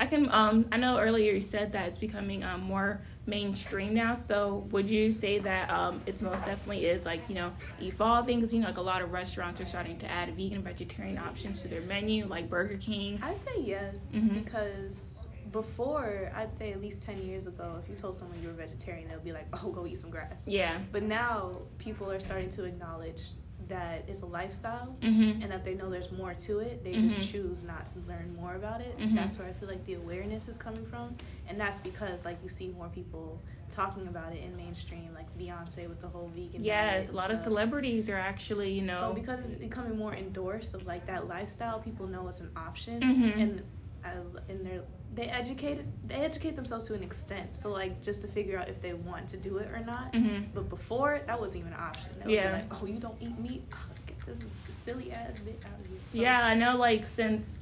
I 0.00 0.06
can. 0.06 0.30
Um, 0.30 0.66
I 0.70 0.76
know 0.76 0.98
earlier 0.98 1.32
you 1.32 1.40
said 1.40 1.72
that 1.72 1.88
it's 1.88 1.98
becoming 1.98 2.44
um, 2.44 2.60
more 2.62 3.00
mainstream 3.26 3.94
now. 3.94 4.14
So 4.14 4.66
would 4.70 4.88
you 4.88 5.10
say 5.10 5.40
that 5.40 5.68
um, 5.70 6.00
it's 6.06 6.22
most 6.22 6.44
definitely 6.46 6.86
is 6.86 7.04
like 7.04 7.28
you 7.28 7.34
know 7.34 7.50
evolving? 7.82 8.38
Because 8.38 8.54
you 8.54 8.60
know 8.60 8.68
like 8.68 8.76
a 8.76 8.82
lot 8.82 9.02
of 9.02 9.10
restaurants 9.10 9.60
are 9.60 9.66
starting 9.66 9.98
to 9.98 10.06
add 10.08 10.34
vegan, 10.36 10.62
vegetarian 10.62 11.18
options 11.18 11.62
to 11.62 11.68
their 11.68 11.80
menu, 11.80 12.26
like 12.26 12.48
Burger 12.48 12.76
King. 12.76 13.18
I'd 13.22 13.40
say 13.40 13.60
yes 13.60 14.12
Mhm. 14.14 14.34
because 14.44 15.07
before 15.50 16.30
I'd 16.34 16.52
say 16.52 16.72
at 16.72 16.80
least 16.80 17.02
ten 17.02 17.18
years 17.22 17.46
ago, 17.46 17.76
if 17.82 17.88
you 17.88 17.94
told 17.94 18.14
someone 18.14 18.40
you 18.42 18.48
were 18.48 18.54
vegetarian, 18.54 19.08
they'll 19.08 19.18
be 19.20 19.32
like, 19.32 19.46
"Oh, 19.52 19.70
go 19.70 19.86
eat 19.86 19.98
some 19.98 20.10
grass." 20.10 20.46
Yeah. 20.46 20.76
But 20.92 21.02
now 21.02 21.58
people 21.78 22.10
are 22.10 22.20
starting 22.20 22.50
to 22.50 22.64
acknowledge 22.64 23.22
that 23.68 24.04
it's 24.08 24.22
a 24.22 24.26
lifestyle 24.26 24.96
Mm-hmm. 25.02 25.42
and 25.42 25.52
that 25.52 25.62
they 25.62 25.74
know 25.74 25.90
there's 25.90 26.10
more 26.10 26.32
to 26.32 26.60
it. 26.60 26.82
They 26.84 26.94
Mhm. 26.94 27.10
just 27.10 27.30
choose 27.30 27.62
not 27.62 27.84
to 27.88 27.98
learn 28.08 28.34
more 28.34 28.54
about 28.54 28.80
it. 28.80 28.96
Mhm. 28.98 29.14
That's 29.14 29.38
where 29.38 29.46
I 29.46 29.52
feel 29.52 29.68
like 29.68 29.84
the 29.84 29.94
awareness 29.94 30.48
is 30.48 30.56
coming 30.56 30.86
from, 30.86 31.14
and 31.48 31.60
that's 31.60 31.78
because 31.80 32.24
like 32.24 32.38
you 32.42 32.48
see 32.48 32.68
more 32.68 32.88
people 32.88 33.42
talking 33.68 34.06
about 34.08 34.32
it 34.32 34.42
in 34.42 34.56
mainstream, 34.56 35.10
like 35.12 35.26
Beyonce 35.38 35.86
with 35.86 36.00
the 36.00 36.08
whole 36.08 36.28
vegan. 36.34 36.64
Yes, 36.64 37.10
a 37.10 37.12
lot 37.12 37.30
of 37.30 37.38
celebrities 37.38 38.08
are 38.08 38.16
actually 38.16 38.72
you 38.72 38.82
know. 38.82 39.00
So 39.00 39.12
because 39.12 39.44
it's 39.46 39.60
becoming 39.60 39.98
more 39.98 40.14
endorsed 40.14 40.72
of 40.72 40.86
like 40.86 41.04
that 41.06 41.28
lifestyle, 41.28 41.78
people 41.78 42.06
know 42.06 42.26
it's 42.28 42.40
an 42.40 42.50
option, 42.56 43.02
Mhm. 43.02 43.36
and 43.42 43.62
uh, 44.04 44.40
and 44.48 44.64
they're 44.64 44.84
they 45.18 45.26
educate 45.28 45.80
they 46.06 46.14
educate 46.14 46.54
themselves 46.54 46.84
to 46.86 46.94
an 46.94 47.02
extent. 47.02 47.56
So 47.56 47.70
like 47.70 48.00
just 48.02 48.20
to 48.22 48.28
figure 48.28 48.56
out 48.58 48.68
if 48.68 48.80
they 48.80 48.92
want 48.92 49.28
to 49.30 49.36
do 49.36 49.58
it 49.58 49.68
or 49.70 49.80
not. 49.80 50.14
hmm 50.14 50.42
But 50.54 50.68
before 50.68 51.20
that 51.26 51.40
wasn't 51.40 51.60
even 51.62 51.72
an 51.72 51.80
option. 51.80 52.10
They 52.24 52.36
Yeah. 52.36 52.52
like, 52.52 52.82
oh, 52.82 52.86
you 52.86 52.98
don't 53.00 53.16
eat 53.20 53.36
meat? 53.38 53.62
Get 54.06 54.18
this 54.26 54.38
silly 54.84 55.10
ass 55.12 55.32
bit 55.44 55.60
out 55.66 55.80
of 55.80 55.86
here. 55.86 55.98
So, 56.08 56.20
yeah, 56.20 56.46
I 56.46 56.54
know. 56.54 56.76
Like 56.76 57.06
since 57.06 57.52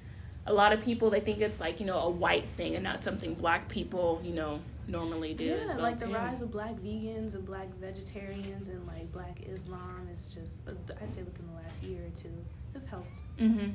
a 0.47 0.53
lot 0.53 0.73
of 0.73 0.83
people 0.83 1.09
they 1.11 1.21
think 1.21 1.41
it's 1.41 1.59
like 1.61 1.81
you 1.81 1.87
know 1.87 1.99
a 1.99 2.11
white 2.11 2.47
thing 2.49 2.75
and 2.77 2.85
not 2.85 3.03
something 3.03 3.35
black 3.35 3.69
people 3.69 4.21
you 4.23 4.33
know 4.33 4.61
normally 4.87 5.35
do 5.35 5.45
yeah, 5.45 5.67
well 5.67 5.79
like 5.81 5.99
too. 5.99 6.07
the 6.07 6.13
rise 6.13 6.41
of 6.41 6.53
black 6.53 6.75
vegans 6.77 7.35
and 7.35 7.45
black 7.45 7.67
vegetarians 7.81 8.69
and 8.69 8.87
like 8.87 9.11
black 9.11 9.41
Islam 9.45 10.09
is 10.15 10.27
just 10.27 10.61
uh, 10.69 10.73
I'd 11.03 11.11
say 11.13 11.23
within 11.25 11.47
the 11.49 11.55
last 11.63 11.83
year 11.83 12.03
or 12.07 12.11
two, 12.11 12.31
it's 12.75 12.87
helped. 12.87 13.17
Mhm. 13.41 13.73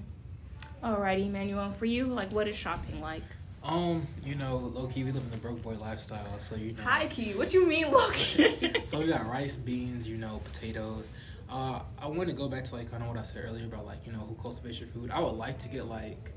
Alrighty, 0.83 1.29
Manuel. 1.29 1.71
For 1.71 1.85
you, 1.85 2.05
like, 2.07 2.31
what 2.31 2.47
is 2.47 2.55
shopping 2.55 3.01
like? 3.01 3.21
Um, 3.63 4.07
you 4.23 4.35
know, 4.35 4.57
low 4.57 4.87
key, 4.87 5.03
we 5.03 5.11
live 5.11 5.23
in 5.23 5.29
the 5.29 5.37
broke 5.37 5.61
boy 5.61 5.75
lifestyle, 5.75 6.39
so 6.39 6.55
you 6.55 6.73
know. 6.73 6.83
High 6.83 7.07
key, 7.07 7.33
what 7.33 7.53
you 7.53 7.67
mean, 7.67 7.91
Loki? 7.91 8.73
So 8.85 8.99
we 8.99 9.07
got 9.07 9.27
rice, 9.27 9.55
beans, 9.55 10.07
you 10.07 10.17
know, 10.17 10.41
potatoes. 10.45 11.09
Uh, 11.49 11.81
I 11.99 12.07
want 12.07 12.29
to 12.29 12.35
go 12.35 12.47
back 12.47 12.63
to 12.65 12.75
like 12.75 12.89
kind 12.89 13.03
of 13.03 13.09
what 13.09 13.17
I 13.17 13.21
said 13.21 13.43
earlier 13.45 13.65
about 13.65 13.85
like 13.85 14.05
you 14.05 14.13
know 14.13 14.19
who 14.19 14.35
cultivates 14.35 14.79
your 14.79 14.87
food. 14.89 15.11
I 15.11 15.19
would 15.19 15.35
like 15.35 15.59
to 15.59 15.67
get 15.67 15.85
like, 15.85 16.31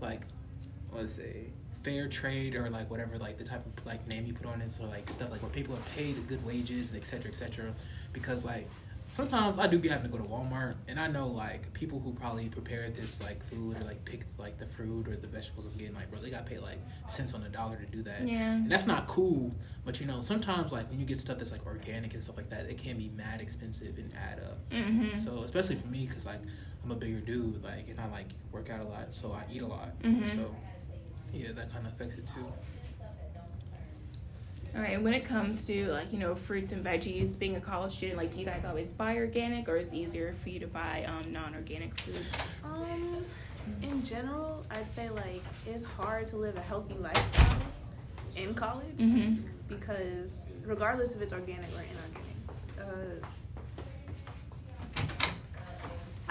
like, 0.00 0.22
is 0.96 1.18
it, 1.18 1.52
fair 1.82 2.08
trade 2.08 2.54
or 2.54 2.68
like 2.68 2.90
whatever 2.90 3.16
like 3.16 3.38
the 3.38 3.44
type 3.44 3.64
of 3.64 3.86
like 3.86 4.06
name 4.06 4.26
you 4.26 4.32
put 4.32 4.46
on 4.46 4.60
it. 4.60 4.70
So 4.70 4.84
like 4.84 5.08
stuff 5.10 5.30
like 5.30 5.42
where 5.42 5.50
people 5.50 5.74
are 5.74 5.96
paid 5.96 6.26
good 6.28 6.44
wages, 6.44 6.94
et 6.94 7.04
cetera, 7.04 7.30
et 7.30 7.34
cetera. 7.34 7.74
Because 8.12 8.44
like 8.44 8.68
sometimes 9.10 9.58
I 9.58 9.66
do 9.66 9.78
be 9.78 9.88
having 9.88 10.10
to 10.10 10.16
go 10.16 10.22
to 10.22 10.28
Walmart 10.28 10.74
and 10.88 10.98
I 11.00 11.06
know 11.08 11.26
like 11.28 11.72
people 11.72 12.00
who 12.00 12.12
probably 12.12 12.48
prepared 12.48 12.94
this 12.96 13.20
like 13.22 13.44
food 13.46 13.76
or 13.76 13.84
like 13.84 14.04
picked 14.04 14.38
like 14.38 14.58
the 14.58 14.66
fruit 14.66 15.08
or 15.08 15.16
the 15.16 15.26
vegetables 15.26 15.66
I'm 15.66 15.76
getting 15.76 15.94
like 15.94 16.10
bro 16.10 16.20
they 16.20 16.30
got 16.30 16.46
paid 16.46 16.60
like 16.60 16.78
cents 17.08 17.34
on 17.34 17.42
the 17.42 17.48
dollar 17.48 17.76
to 17.76 17.86
do 17.86 18.02
that. 18.04 18.26
Yeah. 18.26 18.52
And 18.52 18.70
that's 18.70 18.86
not 18.86 19.06
cool. 19.06 19.54
But 19.84 20.00
you 20.00 20.06
know, 20.06 20.20
sometimes 20.20 20.72
like 20.72 20.88
when 20.90 21.00
you 21.00 21.06
get 21.06 21.18
stuff 21.20 21.38
that's 21.38 21.52
like 21.52 21.66
organic 21.66 22.14
and 22.14 22.22
stuff 22.22 22.36
like 22.36 22.50
that, 22.50 22.66
it 22.70 22.78
can 22.78 22.96
be 22.98 23.10
mad 23.16 23.40
expensive 23.40 23.98
and 23.98 24.12
add 24.16 24.40
up. 24.40 24.70
Mhm. 24.70 25.18
So 25.18 25.42
especially 25.42 25.76
for 25.76 25.88
me, 25.88 26.06
cause 26.06 26.26
like 26.26 26.40
I'm 26.84 26.90
a 26.90 26.94
bigger 26.94 27.20
dude, 27.20 27.62
like 27.64 27.88
and 27.88 28.00
I 28.00 28.08
like 28.10 28.28
work 28.52 28.70
out 28.70 28.80
a 28.80 28.84
lot, 28.88 29.12
so 29.12 29.32
I 29.32 29.44
eat 29.52 29.62
a 29.62 29.66
lot. 29.66 30.00
Mhm. 30.02 30.30
So 30.30 30.54
yeah, 31.32 31.52
that 31.52 31.72
kind 31.72 31.86
of 31.86 31.92
affects 31.92 32.16
it 32.16 32.26
too. 32.26 32.46
All 34.74 34.80
right. 34.82 35.02
When 35.02 35.12
it 35.14 35.24
comes 35.24 35.66
to 35.66 35.86
like 35.88 36.12
you 36.12 36.18
know 36.18 36.34
fruits 36.34 36.72
and 36.72 36.84
veggies, 36.84 37.38
being 37.38 37.56
a 37.56 37.60
college 37.60 37.92
student, 37.96 38.18
like, 38.18 38.32
do 38.32 38.40
you 38.40 38.46
guys 38.46 38.64
always 38.64 38.92
buy 38.92 39.16
organic, 39.16 39.68
or 39.68 39.76
is 39.76 39.92
it 39.92 39.96
easier 39.96 40.32
for 40.32 40.48
you 40.50 40.60
to 40.60 40.66
buy 40.66 41.04
um, 41.08 41.32
non-organic 41.32 41.98
foods? 42.00 42.60
Um, 42.64 43.24
in 43.82 44.02
general, 44.04 44.64
I'd 44.70 44.86
say 44.86 45.10
like 45.10 45.42
it's 45.66 45.82
hard 45.84 46.26
to 46.28 46.36
live 46.36 46.56
a 46.56 46.60
healthy 46.60 46.94
lifestyle 46.94 47.58
in 48.36 48.54
college 48.54 48.96
Mhm. 48.98 49.42
because 49.68 50.46
regardless 50.64 51.14
if 51.16 51.22
it's 51.22 51.32
organic 51.32 51.68
or 51.76 51.82
inorganic, 51.82 53.20
uh, 53.22 53.26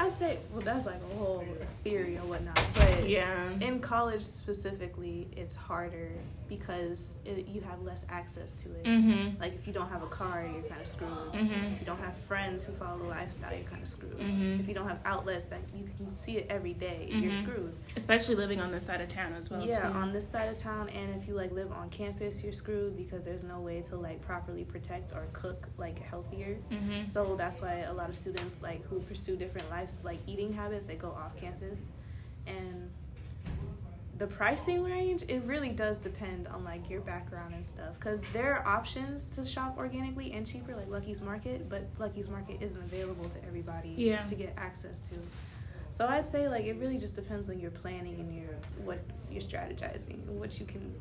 I 0.02 0.08
say 0.10 0.40
well 0.54 0.62
that's 0.62 0.86
like 0.86 1.02
a 1.12 1.16
whole 1.18 1.46
theory 1.84 2.18
or 2.18 2.22
whatnot, 2.22 2.60
but 2.76 3.08
Yeah. 3.10 3.52
in 3.60 3.80
college 3.82 4.22
specifically, 4.24 5.28
it's 5.36 5.56
harder 5.56 6.12
because 6.48 7.18
it, 7.26 7.48
you 7.48 7.62
have 7.62 7.82
less 7.84 8.06
access 8.10 8.54
to 8.56 8.70
it. 8.74 8.84
Mhm. 8.86 9.40
Like 9.40 9.54
if 9.54 9.68
you 9.68 9.74
don't 9.74 9.90
have 9.90 10.02
a 10.02 10.08
car, 10.08 10.44
you're 10.52 10.64
kind 10.64 10.82
of 10.82 10.88
screwed. 10.88 11.12
Mhm. 11.34 11.74
If 11.74 11.80
you 11.82 11.86
don't 11.86 12.00
have 12.00 12.16
friends 12.18 12.66
who 12.66 12.74
follow 12.74 12.98
the 12.98 13.04
lifestyle, 13.10 13.54
you're 13.54 13.68
kind 13.70 13.84
of 13.84 13.88
screwed. 13.88 14.18
Mhm. 14.18 14.60
If 14.62 14.68
you 14.68 14.74
don't 14.74 14.88
have 14.88 15.00
outlets 15.06 15.46
that 15.50 15.60
you 15.76 15.86
can 15.98 16.16
see 16.16 16.38
it 16.38 16.48
every 16.50 16.74
day, 16.74 17.08
you're 17.12 17.32
Mhm. 17.32 17.44
screwed. 17.44 17.74
Especially 17.96 18.36
living 18.36 18.60
on 18.62 18.72
this 18.72 18.86
side 18.86 19.02
of 19.02 19.10
town 19.10 19.34
as 19.34 19.50
well. 19.52 19.60
yeah, 19.66 19.82
too. 19.90 19.94
on 19.94 20.12
this 20.14 20.28
side 20.28 20.50
of 20.50 20.58
town, 20.58 20.88
and 20.90 21.14
if 21.22 21.28
you 21.28 21.34
like 21.36 21.52
live 21.52 21.72
on 21.74 21.90
campus, 21.90 22.42
you're 22.44 22.54
screwed 22.54 22.96
because 22.98 23.26
there's 23.26 23.44
no 23.44 23.60
way 23.60 23.82
to 23.84 23.96
like 23.98 24.22
properly 24.22 24.64
protect 24.64 25.12
or 25.12 25.28
cook 25.34 25.68
like 25.78 26.00
healthier. 26.00 26.58
Mhm. 26.72 27.10
So 27.10 27.36
that's 27.36 27.62
why 27.62 27.80
a 27.82 27.94
lot 27.94 28.10
of 28.10 28.16
students 28.16 28.62
like 28.62 28.82
who 28.86 29.00
pursue 29.02 29.36
different 29.36 29.70
lives 29.90 30.04
like 30.04 30.20
eating 30.28 30.54
habits, 30.54 30.86
they 30.86 30.96
go 30.96 31.10
off 31.10 31.36
campus, 31.38 31.90
and 32.48 32.90
the 34.18 34.28
pricing 34.28 34.84
range 34.84 35.24
it 35.30 35.42
really 35.46 35.70
does 35.70 35.98
depend 35.98 36.46
on 36.50 36.62
like 36.66 36.90
your 36.90 37.00
background 37.00 37.54
and 37.56 37.64
stuff 37.66 37.94
because 37.98 38.22
there 38.34 38.54
are 38.54 38.68
options 38.68 39.30
to 39.30 39.46
shop 39.46 39.76
organically 39.78 40.34
and 40.34 40.46
cheaper 40.46 40.76
like 40.76 40.90
lucky's 40.90 41.22
market 41.22 41.70
but 41.70 41.84
lucky's 42.00 42.28
market 42.28 42.58
isn't 42.60 42.82
available 42.84 43.30
to 43.30 43.42
everybody 43.48 43.94
Yeah. 43.96 44.22
to 44.26 44.36
get 44.36 44.54
access 44.58 45.00
to 45.08 45.16
so 45.94 46.06
i'd 46.08 46.26
say 46.26 46.50
like 46.50 46.66
it 46.66 46.76
really 46.82 46.98
just 46.98 47.16
depends 47.16 47.50
on 47.50 47.62
your 47.62 47.72
planning 47.72 48.16
and 48.20 48.36
your 48.36 48.50
what 48.84 49.00
you're 49.32 49.42
strategizing 49.42 50.28
and 50.28 50.38
what 50.38 50.60
you 50.60 50.66
can 50.66 50.94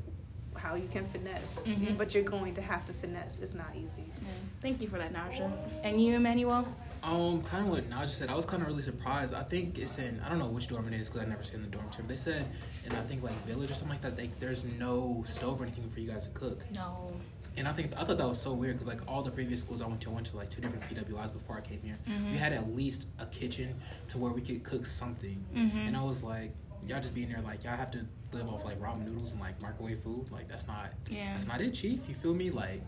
how 0.54 0.76
you 0.76 0.87
can 0.87 1.04
finesse 1.09 1.59
Mhm. 1.66 1.99
but 1.99 2.14
you're 2.14 2.23
going 2.23 2.54
to 2.54 2.62
have 2.62 2.85
to 2.85 2.92
finesse 2.92 3.40
it's 3.42 3.52
not 3.54 3.71
easy 3.75 4.04
Yeah. 4.23 4.28
Thank 4.62 4.80
you 4.80 4.88
for 4.88 4.99
that, 4.99 5.12
Naja. 5.12 5.50
And 5.83 6.00
you, 6.04 6.14
Emmanuel? 6.16 6.66
Um, 7.02 7.43
kind 7.43 7.64
of 7.67 7.71
what 7.73 7.88
Naja 7.88 8.09
said. 8.09 8.28
I 8.28 8.35
was 8.35 8.45
kind 8.47 8.62
of 8.62 8.69
really 8.69 8.83
surprised. 8.83 9.35
I 9.35 9.43
think 9.43 9.78
it's 9.78 9.99
in 9.99 10.21
I 10.25 10.28
don't 10.28 10.38
know 10.38 10.47
which 10.47 10.69
dorm 10.69 10.88
it 10.93 10.95
is 11.00 11.09
because 11.09 11.26
I 11.26 11.28
never 11.31 11.43
stayed 11.43 11.57
in 11.57 11.62
the 11.62 11.69
dorm. 11.69 11.87
But 11.97 12.09
they 12.09 12.17
said, 12.17 12.47
and 12.85 12.95
I 12.95 13.00
think 13.02 13.23
like 13.23 13.35
village 13.47 13.71
or 13.71 13.75
something 13.75 13.90
like 13.90 14.02
that. 14.02 14.17
They, 14.17 14.31
there's 14.40 14.64
no 14.64 15.25
stove 15.26 15.61
or 15.61 15.64
anything 15.64 15.88
for 15.90 16.00
you 16.00 16.11
guys 16.11 16.26
to 16.26 16.33
cook. 16.33 16.61
No. 16.73 17.12
And 17.57 17.67
I 17.67 17.73
think 17.73 17.93
I 17.97 18.05
thought 18.05 18.19
that 18.19 18.28
was 18.28 18.40
so 18.40 18.52
weird 18.52 18.75
because 18.75 18.87
like 18.88 19.00
all 19.09 19.23
the 19.23 19.31
previous 19.33 19.61
schools 19.61 19.83
I 19.83 19.87
went 19.87 20.00
to, 20.02 20.11
I 20.11 20.14
went 20.14 20.26
to 20.28 20.37
like 20.37 20.49
two 20.50 20.61
different 20.61 20.85
PWIs 20.85 21.33
before 21.33 21.57
I 21.57 21.61
came 21.61 21.81
here. 21.83 21.99
Mhm. 22.09 22.33
We 22.33 22.38
had 22.38 22.52
at 22.52 22.75
least 22.75 23.07
a 23.19 23.26
kitchen 23.26 23.75
to 24.09 24.19
where 24.19 24.31
we 24.33 24.40
could 24.40 24.62
cook 24.62 24.87
something. 24.87 25.45
Mhm. 25.55 25.88
And 25.88 25.97
I 25.97 26.02
was 26.02 26.23
like, 26.23 26.52
y'all 26.87 27.00
just 27.00 27.14
being 27.14 27.28
there 27.31 27.40
like 27.43 27.64
y'all 27.64 27.76
have 27.76 27.90
to 27.93 28.07
live 28.33 28.49
off 28.49 28.64
like 28.64 28.81
ramen 28.81 29.05
noodles 29.07 29.33
and 29.33 29.40
like 29.40 29.61
microwave 29.62 30.00
food. 30.00 30.31
Like 30.31 30.49
that's 30.49 30.67
not 30.69 30.90
Yeah. 31.11 31.33
that's 31.33 31.47
not 31.49 31.61
it, 31.61 31.75
chief. 31.75 32.00
You 32.09 32.14
feel 32.14 32.35
me? 32.35 32.50
Like 32.50 32.83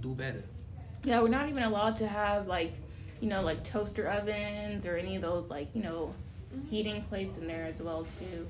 do 0.00 0.14
better. 0.14 0.42
Yeah, 1.04 1.20
we're 1.22 1.28
not 1.28 1.48
even 1.48 1.62
allowed 1.62 1.96
to 1.98 2.06
have 2.08 2.46
like, 2.46 2.72
you 3.20 3.28
know, 3.28 3.42
like 3.42 3.68
toaster 3.68 4.08
ovens 4.08 4.86
or 4.86 4.96
any 4.96 5.16
of 5.16 5.22
those 5.22 5.50
like, 5.50 5.68
you 5.74 5.82
know, 5.82 6.14
heating 6.70 7.02
plates 7.02 7.36
in 7.36 7.46
there 7.46 7.66
as 7.66 7.80
well 7.80 8.06
too. 8.18 8.46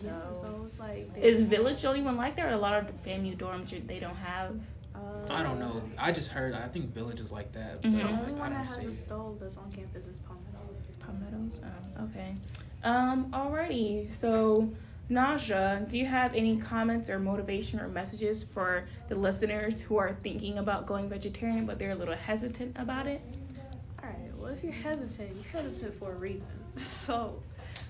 So, 0.00 0.06
yeah, 0.06 0.34
so 0.34 0.62
it's 0.64 0.78
like 0.78 1.10
is 1.16 1.40
Village 1.42 1.82
the 1.82 1.88
only 1.88 2.02
one 2.02 2.16
like 2.16 2.36
that, 2.36 2.46
or 2.46 2.50
a 2.50 2.56
lot 2.56 2.74
of 2.74 2.86
FAMU 3.04 3.36
dorms 3.36 3.72
you- 3.72 3.82
they 3.86 3.98
don't 3.98 4.16
have? 4.16 4.54
uh, 4.94 5.26
I 5.30 5.42
don't 5.42 5.58
know. 5.60 5.80
I 5.96 6.10
just 6.12 6.30
heard. 6.30 6.54
I 6.54 6.68
think 6.68 6.92
Village 6.94 7.20
is 7.20 7.30
like 7.32 7.52
that. 7.52 7.82
Mhm. 7.82 7.92
The 7.92 8.02
only 8.08 8.32
I 8.34 8.36
one 8.38 8.52
that 8.52 8.66
has 8.66 8.84
a 8.84 8.92
stove 8.92 9.38
that's 9.40 9.56
on 9.56 9.70
campus 9.72 10.04
is 10.06 10.20
Palmettos. 10.20 10.88
Palmettos. 11.00 11.60
Oh, 11.98 12.04
okay. 12.04 12.34
Um. 12.84 13.30
Alrighty. 13.32 14.12
So, 14.14 14.68
Naja, 15.10 15.88
do 15.88 15.96
you 15.98 16.04
have 16.04 16.34
any 16.34 16.58
comments 16.58 17.08
or 17.08 17.18
motivation 17.18 17.80
or 17.80 17.88
messages 17.88 18.42
for 18.44 18.84
the 19.08 19.14
listeners 19.14 19.80
who 19.80 19.96
are 19.96 20.12
thinking 20.22 20.58
about 20.58 20.86
going 20.86 21.08
vegetarian 21.08 21.64
but 21.64 21.78
they're 21.78 21.92
a 21.92 21.94
little 21.94 22.14
hesitant 22.14 22.76
about 22.78 23.06
it? 23.06 23.22
All 24.62 24.70
right. 24.70 24.74
Well, 24.74 24.74
if 24.74 24.82
you're 24.84 24.90
hesitant, 24.92 25.30
you're 25.36 25.62
hesitant 25.62 25.94
for 25.98 26.12
a 26.12 26.16
reason. 26.16 26.46
So, 26.76 27.42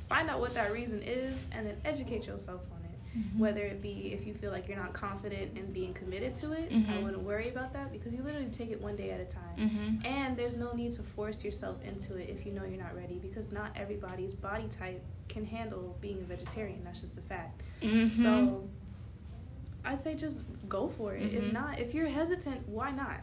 find 0.08 0.30
out 0.30 0.40
what 0.40 0.54
that 0.54 0.72
reason 0.72 1.02
is, 1.02 1.44
and 1.52 1.66
then 1.66 1.76
educate 1.84 2.26
yourself 2.26 2.62
on 2.72 2.78
it. 2.84 3.18
Mhm. 3.18 3.38
Whether 3.38 3.60
it 3.60 3.82
be 3.82 4.12
if 4.14 4.26
you 4.26 4.32
feel 4.32 4.50
like 4.50 4.66
you're 4.68 4.78
not 4.78 4.94
confident 4.94 5.58
in 5.58 5.70
being 5.72 5.92
committed 5.92 6.34
to 6.36 6.52
it, 6.52 6.70
I 6.70 6.74
Mhm. 6.74 7.02
wouldn't 7.02 7.22
worry 7.22 7.50
about 7.50 7.72
that 7.74 7.92
because 7.92 8.14
you 8.14 8.22
literally 8.22 8.48
take 8.48 8.70
it 8.70 8.80
one 8.80 8.96
day 8.96 9.10
at 9.10 9.20
a 9.20 9.26
time. 9.26 9.56
Mhm. 9.58 10.06
And 10.06 10.36
there's 10.38 10.56
no 10.56 10.72
need 10.72 10.92
to 10.92 11.02
force 11.02 11.44
yourself 11.44 11.82
into 11.84 12.16
it 12.16 12.30
if 12.30 12.46
you 12.46 12.52
know 12.52 12.64
you're 12.64 12.82
not 12.82 12.94
ready 12.96 13.18
because 13.18 13.52
not 13.52 13.72
everybody's 13.76 14.34
body 14.34 14.68
type 14.68 15.02
can 15.28 15.44
handle 15.44 15.96
being 16.00 16.18
a 16.20 16.24
vegetarian. 16.24 16.82
That's 16.84 17.00
just 17.02 17.18
a 17.18 17.22
fact. 17.22 17.62
Mhm. 17.82 18.14
So 18.16 18.68
I'd 19.84 20.00
say 20.00 20.14
just 20.14 20.42
go 20.68 20.88
for 20.88 21.14
it. 21.14 21.34
If 21.34 21.52
not, 21.52 21.78
if 21.78 21.92
you're 21.94 22.08
hesitant, 22.08 22.66
why 22.68 22.90
not? 22.90 23.20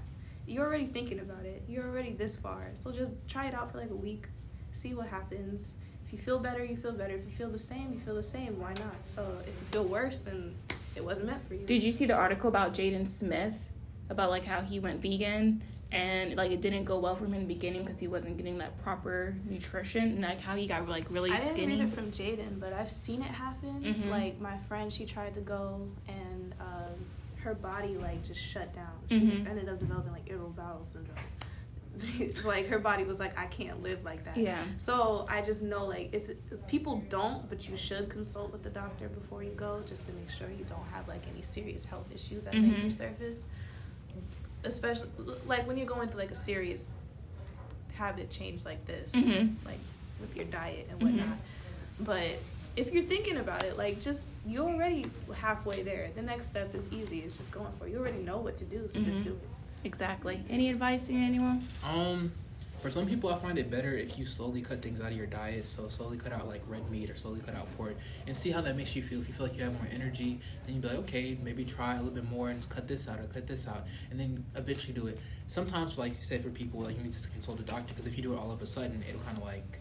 You're 0.48 0.66
already 0.66 0.86
thinking 0.86 1.20
about 1.20 1.46
it. 1.46 1.64
You're 1.68 1.86
already 1.88 2.12
this 2.14 2.38
far. 2.38 2.68
So 2.76 2.92
just 2.92 3.16
try 3.28 3.48
it 3.48 3.54
out 3.54 3.72
for 3.72 3.78
like 3.80 3.90
a 3.90 3.96
week, 3.96 4.28
see 4.72 4.94
what 4.94 5.08
happens. 5.08 5.76
If 6.06 6.14
you 6.14 6.20
feel 6.20 6.40
better, 6.40 6.64
you 6.64 6.78
feel 6.78 6.92
better. 6.92 7.16
If 7.16 7.24
you 7.26 7.32
feel 7.32 7.50
the 7.50 7.58
same, 7.58 7.92
you 7.94 8.00
feel 8.00 8.16
the 8.16 8.24
same. 8.24 8.60
Why 8.60 8.74
not? 8.76 8.96
So 9.06 9.22
if 9.42 9.48
you 9.48 9.66
feel 9.72 9.86
worse, 9.86 10.20
then 10.20 10.54
it 10.96 11.04
wasn't 11.04 11.28
meant 11.28 11.48
for 11.48 11.56
you. 11.56 11.66
Did 11.66 11.82
you 11.82 11.92
see 11.92 12.06
the 12.06 12.14
article 12.14 12.48
about 12.48 12.74
Jaden 12.74 13.08
Smith 13.08 13.56
about 14.10 14.30
like 14.30 14.46
how 14.46 14.62
he 14.62 14.80
went 14.80 15.02
vegan 15.02 15.64
and 15.92 16.36
like 16.36 16.52
it 16.52 16.62
didn't 16.62 16.84
go 16.84 17.00
well 17.00 17.16
for 17.16 17.26
him 17.26 17.34
in 17.34 17.42
the 17.48 17.54
beginning 17.54 17.84
because 17.84 18.00
he 18.00 18.08
wasn't 18.08 18.38
getting 18.38 18.60
that 18.60 18.80
proper 18.84 19.36
nutrition 19.50 20.04
and 20.04 20.22
like 20.22 20.40
how 20.40 20.56
he 20.56 20.68
got 20.68 20.88
like 20.88 21.06
really 21.10 21.32
I 21.32 21.38
didn't 21.38 21.50
skinny. 21.50 21.76
read 21.80 21.86
it 21.86 21.92
from 21.92 22.12
Jaden, 22.12 22.60
but 22.60 22.72
I've 22.72 22.92
seen 22.92 23.22
it 23.22 23.28
happen. 23.28 23.82
Mhm. 23.84 24.10
Like 24.12 24.40
my 24.40 24.58
friend, 24.68 24.94
she 24.94 25.06
tried 25.06 25.34
to 25.36 25.42
go 25.42 25.88
and 26.08 26.25
her 27.46 27.54
body 27.54 27.96
like 27.96 28.24
just 28.26 28.42
shut 28.44 28.74
down. 28.74 28.92
She 29.08 29.20
Mhm. 29.20 29.48
ended 29.48 29.70
up 29.70 29.80
developing 29.80 30.12
like 30.12 30.24
irritable 30.28 30.50
bowel 30.52 30.84
syndrome. 30.86 31.16
like 32.44 32.68
her 32.68 32.80
body 32.80 33.04
was 33.06 33.20
like, 33.20 33.38
I 33.40 33.46
can't 33.46 33.82
live 33.82 34.04
like 34.04 34.26
that. 34.26 34.36
yeah. 34.36 34.62
So 34.80 35.26
I 35.30 35.42
just 35.42 35.62
know 35.62 35.86
like 35.86 36.10
it's 36.12 36.30
people 36.68 37.04
don't, 37.08 37.48
but 37.48 37.70
you 37.70 37.78
should 37.78 38.10
consult 38.10 38.52
with 38.52 38.64
the 38.64 38.70
doctor 38.72 39.08
before 39.08 39.44
you 39.44 39.52
go, 39.52 39.82
just 39.86 40.04
to 40.06 40.12
make 40.14 40.30
sure 40.30 40.50
you 40.50 40.66
don't 40.66 40.88
have 40.92 41.08
like 41.08 41.22
any 41.32 41.44
serious 41.44 41.86
health 41.86 42.08
issues 42.14 42.44
that 42.46 42.56
may 42.56 42.68
Mhm. 42.68 42.86
resurface. 42.88 43.44
Especially 44.64 45.10
like 45.46 45.68
when 45.68 45.78
you're 45.78 45.86
going 45.88 46.10
through 46.10 46.20
like 46.22 46.32
a 46.32 46.36
serious 46.36 46.90
habit 47.94 48.30
change 48.32 48.66
like 48.66 48.84
this, 48.86 49.14
Mhm. 49.14 49.54
like 49.64 49.80
with 50.20 50.36
your 50.36 50.46
diet 50.46 50.88
and 50.90 51.00
Mhm. 51.00 51.04
whatnot. 51.04 51.38
But 52.00 52.40
if 52.76 52.94
you're 52.94 53.04
thinking 53.04 53.38
about 53.38 53.64
it, 53.64 53.78
like 53.78 54.02
just 54.02 54.26
you're 54.46 54.70
already 54.70 55.06
halfway 55.34 55.82
there. 55.84 56.10
The 56.16 56.22
next 56.22 56.48
step 56.48 56.74
is 56.76 56.86
easy. 56.92 57.20
It's 57.20 57.38
just 57.38 57.52
going 57.52 57.72
for 57.80 57.88
it. 57.88 57.92
You 57.92 58.00
already 58.00 58.20
know 58.24 58.38
what 58.40 58.56
to 58.58 58.64
do, 58.66 58.88
so 58.88 59.00
Mhm. 59.00 59.06
just 59.06 59.24
do 59.24 59.32
it. 59.32 59.50
Exactly. 59.84 60.44
Any 60.50 60.70
advice, 60.70 61.08
to 61.08 61.14
anyone? 61.14 61.66
Um, 61.84 62.32
For 62.82 62.92
some 62.92 63.08
people, 63.08 63.34
I 63.34 63.40
find 63.40 63.58
it 63.58 63.72
better 63.72 63.98
if 63.98 64.20
you 64.20 64.28
slowly 64.28 64.62
cut 64.62 64.80
things 64.84 65.02
out 65.02 65.10
of 65.12 65.18
your 65.18 65.26
diet. 65.26 65.66
So 65.66 65.88
slowly 65.88 66.18
cut 66.20 66.32
out 66.32 66.48
like 66.48 66.62
red 66.68 66.88
meat 66.92 67.10
or 67.10 67.16
slowly 67.16 67.40
cut 67.40 67.56
out 67.56 67.66
pork, 67.78 67.96
and 68.28 68.38
see 68.38 68.52
how 68.52 68.62
that 68.62 68.78
makes 68.78 68.96
you 68.96 69.02
feel. 69.02 69.20
If 69.22 69.28
you 69.28 69.34
feel 69.34 69.48
like 69.48 69.58
you 69.58 69.64
have 69.64 69.74
more 69.74 69.88
energy, 69.92 70.40
then 70.66 70.76
you'd 70.76 70.82
be 70.84 70.90
like, 70.90 70.98
okay, 71.00 71.36
maybe 71.42 71.66
try 71.66 71.94
a 71.96 71.98
little 71.98 72.12
bit 72.14 72.30
more 72.30 72.52
and 72.52 72.68
cut 72.70 72.88
this 72.88 73.08
out 73.08 73.20
or 73.20 73.24
cut 73.24 73.48
this 73.48 73.68
out, 73.68 73.88
and 74.12 74.20
then 74.20 74.46
eventually 74.56 74.94
do 74.94 75.08
it. 75.08 75.18
Sometimes, 75.48 75.98
like 75.98 76.12
you 76.12 76.22
said, 76.22 76.44
for 76.44 76.52
people, 76.52 76.82
like 76.82 76.96
you 76.96 77.02
need 77.04 77.14
to 77.14 77.28
consult 77.30 77.60
a 77.60 77.64
doctor 77.64 77.88
because 77.88 78.06
if 78.06 78.18
you 78.18 78.22
do 78.22 78.34
it 78.34 78.38
all 78.38 78.52
of 78.52 78.62
a 78.62 78.68
sudden, 78.68 79.04
it'll 79.10 79.22
kind 79.22 79.38
of 79.40 79.44
like 79.44 79.80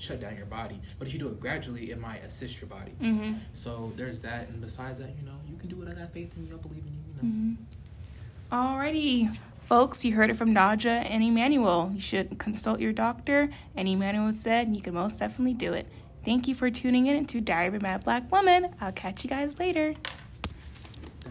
shut 0.00 0.20
down 0.20 0.36
your 0.36 0.46
body. 0.46 0.80
But 0.98 1.06
if 1.06 1.12
you 1.12 1.20
do 1.20 1.28
it 1.28 1.38
gradually, 1.38 1.90
it 1.90 2.00
might 2.00 2.24
assist 2.24 2.60
your 2.60 2.68
body. 2.68 2.92
Mm-hmm. 3.00 3.34
So 3.52 3.92
there's 3.96 4.22
that, 4.22 4.48
and 4.48 4.60
besides 4.60 4.98
that, 4.98 5.10
you 5.18 5.26
know, 5.26 5.36
you 5.48 5.56
can 5.56 5.68
do 5.68 5.82
it. 5.82 5.88
I 5.88 5.92
got 5.92 6.12
faith 6.12 6.36
in 6.36 6.46
you. 6.46 6.54
I 6.54 6.56
believe 6.56 6.84
in 6.86 6.92
you. 6.92 7.00
You 7.06 7.28
know. 7.28 7.56
Mm-hmm. 7.56 8.54
Alrighty, 8.54 9.36
folks, 9.66 10.04
you 10.04 10.14
heard 10.14 10.30
it 10.30 10.36
from 10.36 10.54
Naja 10.54 11.04
and 11.08 11.22
Emmanuel. 11.22 11.92
You 11.94 12.00
should 12.00 12.38
consult 12.38 12.80
your 12.80 12.92
doctor, 12.92 13.50
and 13.76 13.86
Emmanuel 13.86 14.32
said 14.32 14.74
you 14.74 14.82
can 14.82 14.94
most 14.94 15.18
definitely 15.18 15.54
do 15.54 15.74
it. 15.74 15.86
Thank 16.24 16.48
you 16.48 16.54
for 16.54 16.70
tuning 16.70 17.06
in 17.06 17.26
to 17.26 17.40
Diary 17.40 17.68
of 17.68 17.74
a 17.74 17.80
Mad 17.80 18.04
Black 18.04 18.30
Woman. 18.32 18.74
I'll 18.80 18.92
catch 18.92 19.22
you 19.22 19.30
guys 19.30 19.58
later. 19.58 19.94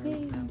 There 0.04 0.14
we 0.14 0.26
go. 0.26 0.48